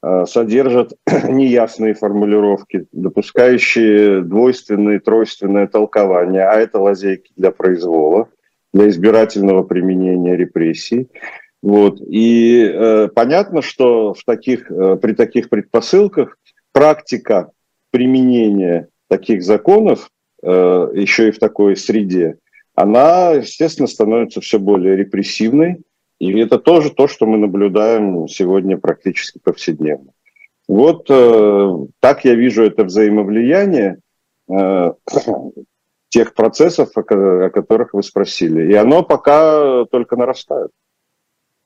[0.02, 0.92] э, содержат
[1.28, 8.28] неясные формулировки, допускающие двойственные, тройственное толкование, а это лазейки для произвола,
[8.72, 11.08] для избирательного применения репрессий.
[11.62, 12.00] Вот.
[12.00, 16.36] И э, понятно, что в таких, э, при таких предпосылках
[16.72, 17.50] практика
[17.90, 22.38] применения таких законов Э, еще и в такой среде,
[22.74, 25.82] она, естественно, становится все более репрессивной.
[26.18, 30.12] И это тоже то, что мы наблюдаем сегодня практически повседневно.
[30.68, 33.98] Вот э, так я вижу это взаимовлияние
[34.48, 34.92] э,
[36.08, 38.70] тех процессов, о, о которых вы спросили.
[38.70, 40.70] И оно пока только нарастает.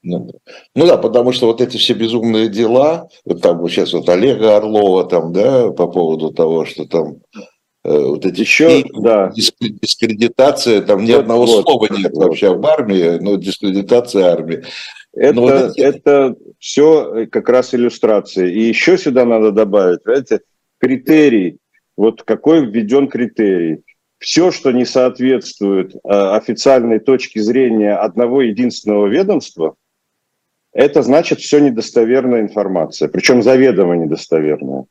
[0.02, 0.30] Ну,
[0.74, 4.56] ну да, потому что вот эти все безумные дела, вот там вот сейчас вот Олега
[4.56, 7.40] Орлова там, да, по поводу того, что там Э,
[7.86, 9.30] вот эти еще да.
[9.34, 12.26] дискредитация, там ни вот, одного вот, слова нет вот.
[12.26, 14.64] вообще об армии, но дискредитация армии.
[15.12, 15.80] Это, вот эти...
[15.80, 18.52] это все как раз иллюстрации.
[18.52, 20.40] И еще сюда надо добавить, знаете,
[20.78, 21.58] критерий
[21.96, 23.82] вот какой введен критерий.
[24.18, 29.74] Все, что не соответствует э, официальной точке зрения одного единственного ведомства,
[30.72, 34.84] это значит все недостоверная информация, причем заведомо недостоверная.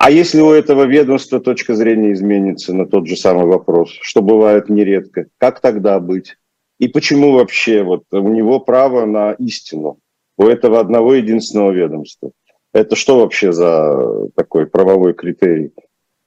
[0.00, 4.70] А если у этого ведомства точка зрения изменится на тот же самый вопрос, что бывает
[4.70, 6.36] нередко, как тогда быть?
[6.78, 9.98] И почему вообще вот у него право на истину,
[10.38, 12.30] у этого одного единственного ведомства?
[12.72, 15.72] Это что вообще за такой правовой критерий?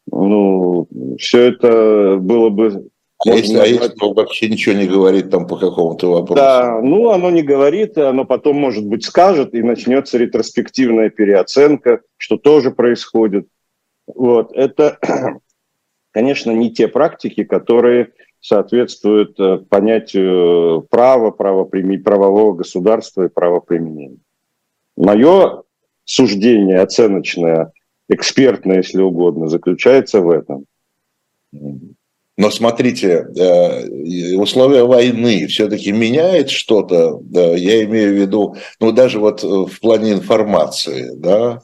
[0.05, 2.91] Ну, все это было бы
[3.25, 3.81] а если, назвать...
[3.81, 6.35] а если он вообще ничего не говорит там по какому-то вопросу?
[6.35, 12.37] Да, ну оно не говорит, оно потом, может быть, скажет, и начнется ретроспективная переоценка, что
[12.37, 13.47] тоже происходит.
[14.07, 14.97] Вот, это,
[16.11, 18.11] конечно, не те практики, которые
[18.43, 24.19] соответствуют э, понятию права, правового государства и правоприменения.
[24.97, 25.63] Мое
[26.03, 27.71] суждение оценочное,
[28.09, 30.65] экспертное, если угодно, заключается в этом.
[32.35, 39.43] Но смотрите, э, условия войны все-таки меняет что-то, я имею в виду, ну даже вот
[39.43, 41.61] в плане информации, да?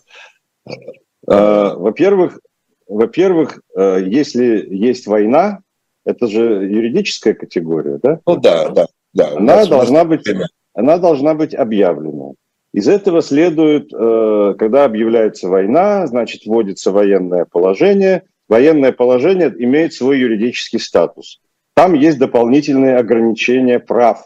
[1.30, 2.40] Э, во-первых,
[2.88, 5.60] во-первых, э, если есть война,
[6.06, 8.20] это же юридическая категория, да?
[8.26, 9.38] Ну да, да, да.
[9.38, 10.28] Она должна быть,
[10.74, 12.34] она должна быть объявлена.
[12.74, 20.80] Из этого следует, когда объявляется война, значит, вводится военное положение– военное положение имеет свой юридический
[20.80, 21.40] статус.
[21.76, 24.26] Там есть дополнительные ограничения прав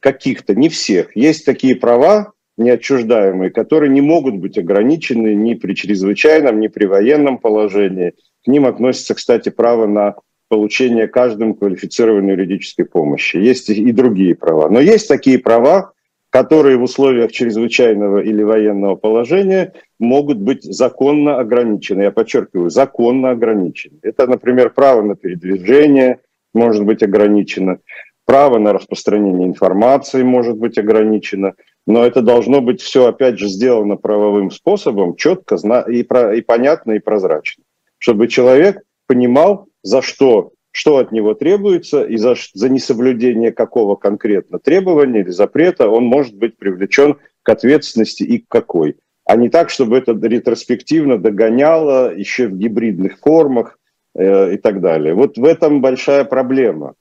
[0.00, 1.14] каких-то, не всех.
[1.14, 7.38] Есть такие права неотчуждаемые, которые не могут быть ограничены ни при чрезвычайном, ни при военном
[7.38, 8.14] положении.
[8.44, 10.16] К ним относится, кстати, право на
[10.48, 13.36] получение каждым квалифицированной юридической помощи.
[13.36, 14.68] Есть и другие права.
[14.68, 15.92] Но есть такие права,
[16.28, 22.02] которые в условиях чрезвычайного или военного положения могут быть законно ограничены.
[22.02, 23.98] Я подчеркиваю, законно ограничены.
[24.02, 26.20] Это, например, право на передвижение
[26.54, 27.78] может быть ограничено,
[28.24, 31.54] право на распространение информации может быть ограничено,
[31.86, 35.56] но это должно быть все, опять же, сделано правовым способом, четко
[35.88, 37.64] и, и понятно, и прозрачно,
[37.98, 44.58] чтобы человек понимал, за что что от него требуется и за, за несоблюдение какого конкретно
[44.58, 48.96] требования или запрета он может быть привлечен к ответственности и к какой.
[49.24, 53.78] А не так, чтобы это ретроспективно догоняло еще в гибридных формах
[54.14, 55.14] э, и так далее.
[55.14, 56.94] Вот в этом большая проблема.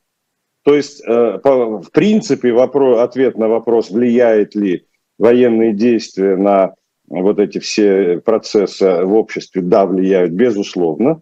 [0.63, 4.85] То есть, э, в принципе, вопрос, ответ на вопрос, влияет ли
[5.17, 6.73] военные действия на
[7.07, 11.21] вот эти все процессы в обществе, да, влияют, безусловно.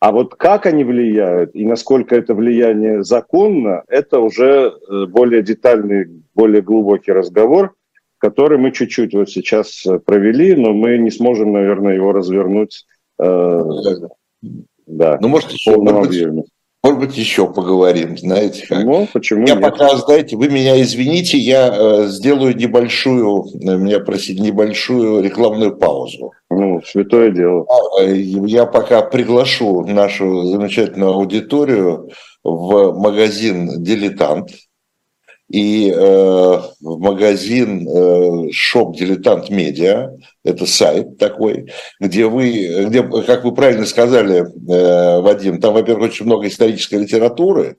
[0.00, 6.06] А вот как они влияют и насколько это влияние законно, это уже э, более детальный,
[6.34, 7.74] более глубокий разговор,
[8.18, 12.86] который мы чуть-чуть вот сейчас э, провели, но мы не сможем, наверное, его развернуть.
[13.18, 13.62] Э,
[14.86, 16.46] да, ну, может, еще, может быть,
[16.82, 18.84] может быть, еще поговорим, знаете как.
[18.84, 19.62] Ну, почему Я нет?
[19.62, 26.32] пока, знаете, вы меня извините, я э, сделаю небольшую, э, меня просить, небольшую рекламную паузу.
[26.48, 27.66] Ну, святое дело.
[27.68, 32.10] А, э, я пока приглашу нашу замечательную аудиторию
[32.42, 34.50] в магазин «Дилетант»,
[35.50, 43.44] и э, в магазин э, Shop Дилетант Медиа, это сайт такой, где вы, где, как
[43.44, 47.78] вы правильно сказали, э, Вадим, там, во-первых, очень много исторической литературы,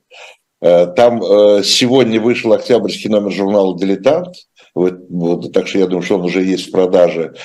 [0.61, 4.35] э, там э, сегодня вышел октябрьский номер журнала «Дилетант»,
[4.75, 7.35] вот, вот, так что я думаю, что он уже есть в продаже,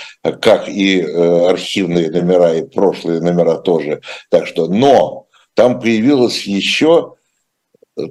[0.40, 4.00] как и э, архивные номера, и прошлые номера тоже.
[4.30, 7.15] Так что, но там появилось еще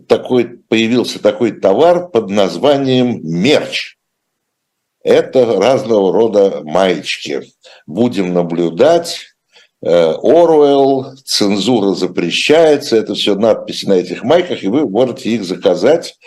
[0.08, 3.98] такой, появился такой товар под названием мерч.
[5.04, 7.44] Это разного рода маечки.
[7.86, 9.36] Будем наблюдать.
[9.82, 16.18] Э, Оруэлл, цензура запрещается, это все надписи на этих майках, и вы можете их заказать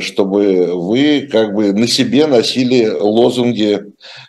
[0.00, 3.80] чтобы вы как бы на себе носили лозунги,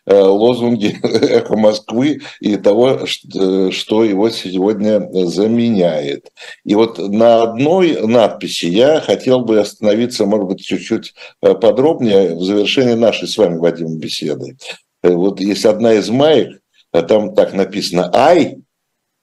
[0.05, 6.31] э, лозунги «Эхо Москвы» и того, что его сегодня заменяет.
[6.63, 12.43] И вот на одной надписи я хотел бы остановиться, может быть, чуть-чуть э, подробнее в
[12.43, 14.57] завершении нашей с вами, Вадим, беседы.
[15.01, 18.59] Вот есть одна из маек, там так написано «I»,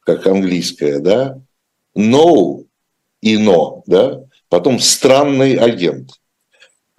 [0.01, 1.41] как английская, да,
[1.97, 2.65] «no»
[3.23, 4.21] и «no», да,
[4.51, 6.11] потом странный агент.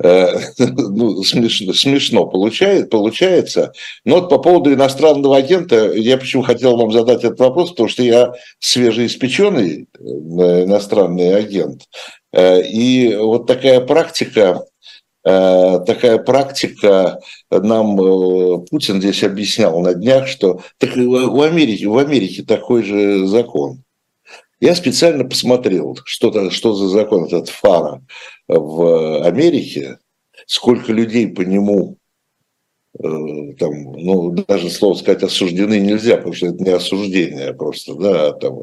[0.03, 3.73] Э, ну, смешно, смешно получает, получается.
[4.03, 8.01] Но вот по поводу иностранного агента, я почему хотел вам задать этот вопрос, потому что
[8.01, 11.83] я свежеиспеченный э, иностранный агент.
[12.33, 14.65] Э, и вот такая практика
[15.23, 17.19] такая практика,
[17.51, 17.95] нам
[18.65, 23.83] Путин здесь объяснял на днях, что так в Америке, в Америке такой же закон.
[24.61, 28.05] Я специально посмотрел, что, что за закон этот ФАРа
[28.47, 29.97] в Америке,
[30.45, 31.97] сколько людей по нему
[33.01, 38.59] там, ну, даже слово сказать осуждены нельзя, потому что это не осуждение просто, да, там,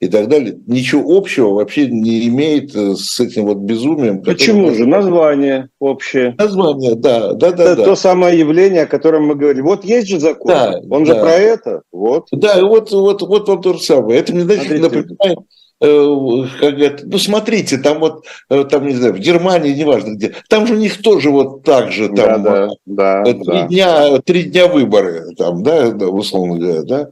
[0.00, 0.56] и так далее.
[0.66, 4.22] Ничего общего вообще не имеет э, с этим вот безумием.
[4.22, 4.86] Почему же?
[4.86, 6.34] Название общее.
[6.38, 7.64] Название, да, да, да.
[7.64, 7.84] Это да.
[7.84, 9.62] то самое явление, о котором мы говорили.
[9.62, 11.14] Вот есть же закон, да, он да.
[11.14, 12.28] же про это, вот.
[12.32, 14.20] Да, вот, вот, вот вам то же самое.
[14.20, 15.34] Это мне, знаете, напоминает Э,
[15.80, 20.66] как это, ну смотрите, там вот, э, там не знаю, в Германии, неважно где, там
[20.66, 23.66] же у них тоже вот так же, там да, да, да, три, да.
[23.66, 27.10] Дня, три дня выборы, там, да, условно говоря, да.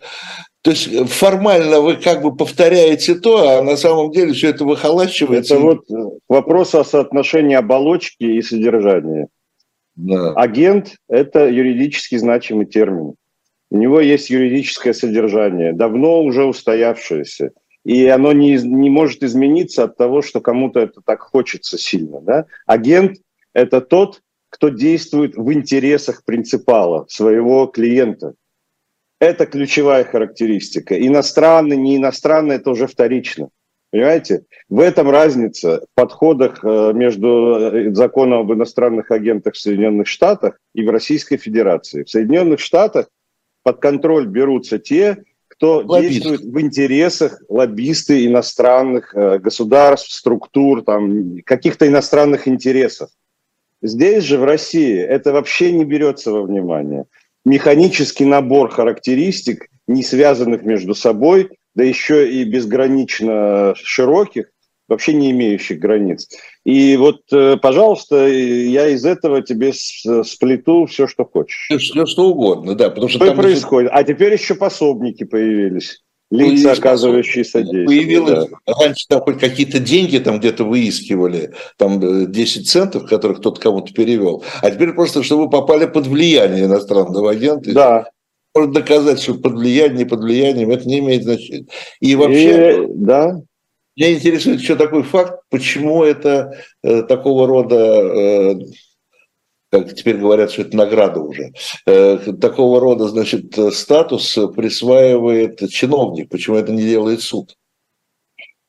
[0.63, 5.55] То есть формально вы как бы повторяете то, а на самом деле все это выхолачивается.
[5.55, 5.85] Это вот
[6.29, 9.27] вопрос о соотношении оболочки и содержания.
[9.97, 10.33] Да.
[10.35, 13.15] Агент– это юридически значимый термин.
[13.73, 17.51] У него есть юридическое содержание, давно уже устоявшееся
[17.85, 22.20] и оно не, не может измениться от того, что кому-то это так хочется сильно.
[22.20, 22.47] Да?
[22.66, 23.18] Агент–
[23.55, 28.35] это тот, кто действует в интересах принципала, своего клиента.
[29.20, 30.95] Это ключевая характеристика.
[30.99, 33.49] Иностранный, не иностранный– это уже вторично.
[33.91, 34.45] Понимаете?
[34.70, 40.59] В этом разница в подходах э, между э, законом об иностранных агентах в Соединенных Штатах
[40.74, 42.03] и в Российской Федерации.
[42.03, 43.09] В Соединенных Штатах
[43.62, 45.24] под контроль берутся те,
[45.63, 46.11] кто Лоббист.
[46.11, 53.11] действует в интересах лоббисты иностранных э, государств, структур, там, каких-то иностранных интересов.
[53.81, 57.05] Здесь же, в России, это вообще не берется во внимание.
[57.45, 64.47] Механический набор характеристик, не связанных между собой, да еще и безгранично широких,
[64.89, 66.29] вообще не имеющих границ.
[66.65, 71.69] И вот, э, пожалуйста, я из этого тебе сплету все, что хочешь.
[71.79, 72.89] Все, что угодно, да.
[72.91, 73.91] Потому что, что там происходит?
[73.91, 74.01] Еще...
[74.01, 76.03] А теперь еще пособники появились.
[76.31, 77.87] Лица, появились оказывающие содействие.
[77.87, 78.75] Появилось, да.
[78.81, 83.93] раньше там хоть какие-то деньги там где-то выискивали, там 10 э, центов, которых кто-то кому-то
[83.93, 84.45] перевел.
[84.63, 87.73] А теперь просто, чтобы вы попали под влияние иностранного агента.
[87.73, 88.07] Да.
[88.55, 91.67] Можно доказать, что под влиянием, под влиянием, это не имеет значения.
[92.01, 92.85] И вообще...
[92.85, 93.43] И, да.
[93.97, 98.55] Меня интересует еще такой факт, почему это э, такого рода, э,
[99.70, 101.53] как теперь говорят, что это награда уже,
[101.86, 107.55] э, такого рода, значит, статус присваивает чиновник, почему это не делает суд?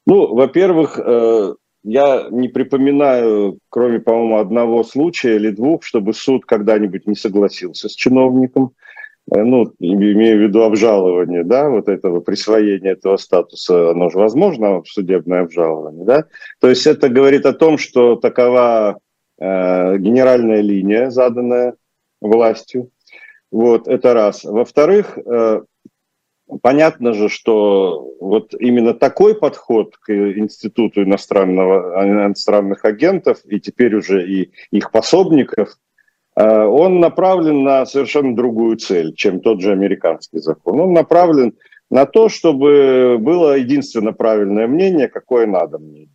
[0.05, 1.53] Ну, во-первых, э,
[1.84, 7.93] я не припоминаю, кроме, по-моему, одного случая или двух, чтобы суд когда-нибудь не согласился с
[7.93, 8.74] чиновником.
[9.30, 15.41] Ну, имею в виду обжалование, да, вот этого присвоения этого статуса, оно же возможно, судебное
[15.41, 16.26] обжалование, да.
[16.59, 18.99] То есть это говорит о том, что такова
[19.39, 21.76] э, генеральная линия, заданная
[22.21, 22.89] властью.
[23.51, 24.43] Вот, это раз.
[24.43, 25.61] Во-вторых, э,
[26.61, 34.28] понятно же, что вот именно такой подход к институту иностранного, иностранных агентов и теперь уже
[34.28, 35.83] и их пособников– Э,
[36.36, 40.80] он направлен на совершенно другую цель, чем тот же американский закон.
[40.80, 41.54] Он направлен
[41.90, 46.10] на то, чтобы было единственно правильное мнение, какое надо мнение.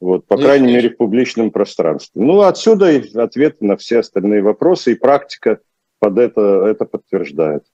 [0.00, 2.22] Вот, по крайней мере, в публичном пространстве.
[2.22, 5.58] Ну, отсюда и ответы на все остальные вопросы, и практика
[5.98, 7.64] под это, это подтверждает.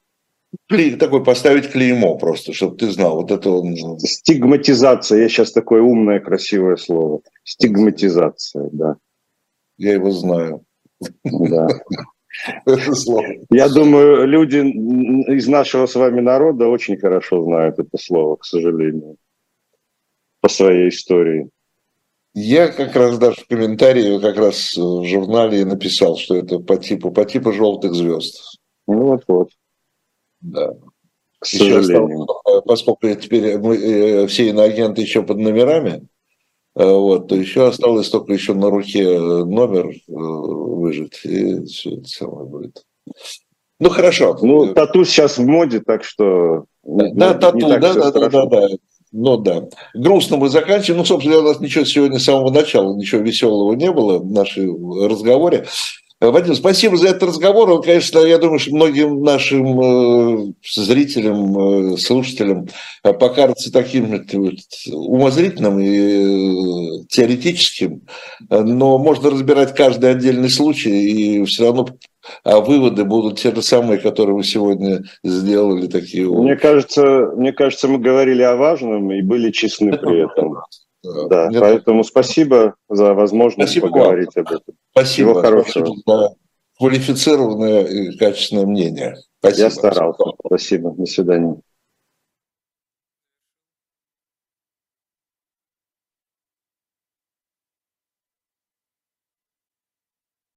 [0.99, 3.17] Такой поставить клеймо просто, чтобы ты знал.
[3.17, 3.99] Вот это он...
[3.99, 5.21] Стигматизация.
[5.21, 7.21] Я сейчас такое умное, красивое слово.
[7.45, 8.97] Стигматизация, да.
[9.77, 10.65] Я его знаю.
[11.25, 11.69] Да.
[13.51, 19.17] Я думаю, люди из нашего с вами народа очень хорошо знают это слово, к сожалению,
[20.41, 21.49] по своей истории.
[22.35, 27.11] Я как раз даже в комментарии, как раз в журнале написал, что это по типу,
[27.11, 28.59] по типу желтых звезд.
[28.87, 29.49] Ну вот-вот.
[30.43, 30.75] Да.
[31.39, 32.25] К сожалению.
[32.25, 36.07] Осталось, поскольку теперь мы э, все иноагенты еще под номерами,
[36.85, 42.07] вот, то еще осталось только еще на руке э, номер э, выжить, и все это
[42.07, 42.85] самое будет.
[43.81, 44.37] Ну, хорошо.
[44.43, 46.67] Ну, тату сейчас в моде, так что...
[46.83, 48.69] Да, не, тату, да, да, да, да, да.
[49.13, 49.69] Ну да.
[49.95, 50.99] Грустно мы заканчиваем.
[50.99, 55.05] Ну, собственно, у нас ничего сегодня с самого начала, ничего веселого не было в нашем
[55.05, 55.67] разговоре.
[56.19, 57.71] Э, Вадим, спасибо за этот разговор.
[57.71, 62.69] Он, конечно, я думаю, что многим нашим э, зрителям, э, слушателям
[63.03, 64.25] покажется таким
[64.91, 68.03] умозрительным и теоретическим,
[68.49, 71.87] но можно разбирать каждый отдельный случай, и все равно
[72.43, 75.87] а выводы будут те же самые, которые вы сегодня сделали.
[75.87, 80.57] Такие мне кажется, мне кажется, мы говорили о важном и были честны при этом.
[81.29, 82.11] Да, Мне поэтому так...
[82.11, 84.47] спасибо за возможность спасибо поговорить вам.
[84.47, 84.75] об этом.
[84.91, 85.31] Спасибо.
[85.31, 85.87] Всего хорошего.
[85.87, 86.35] Спасибо за
[86.79, 89.17] квалифицированное и качественное мнение.
[89.39, 89.63] Спасибо.
[89.63, 90.25] Я старался.
[90.47, 90.91] Спасибо.
[90.93, 91.57] До свидания.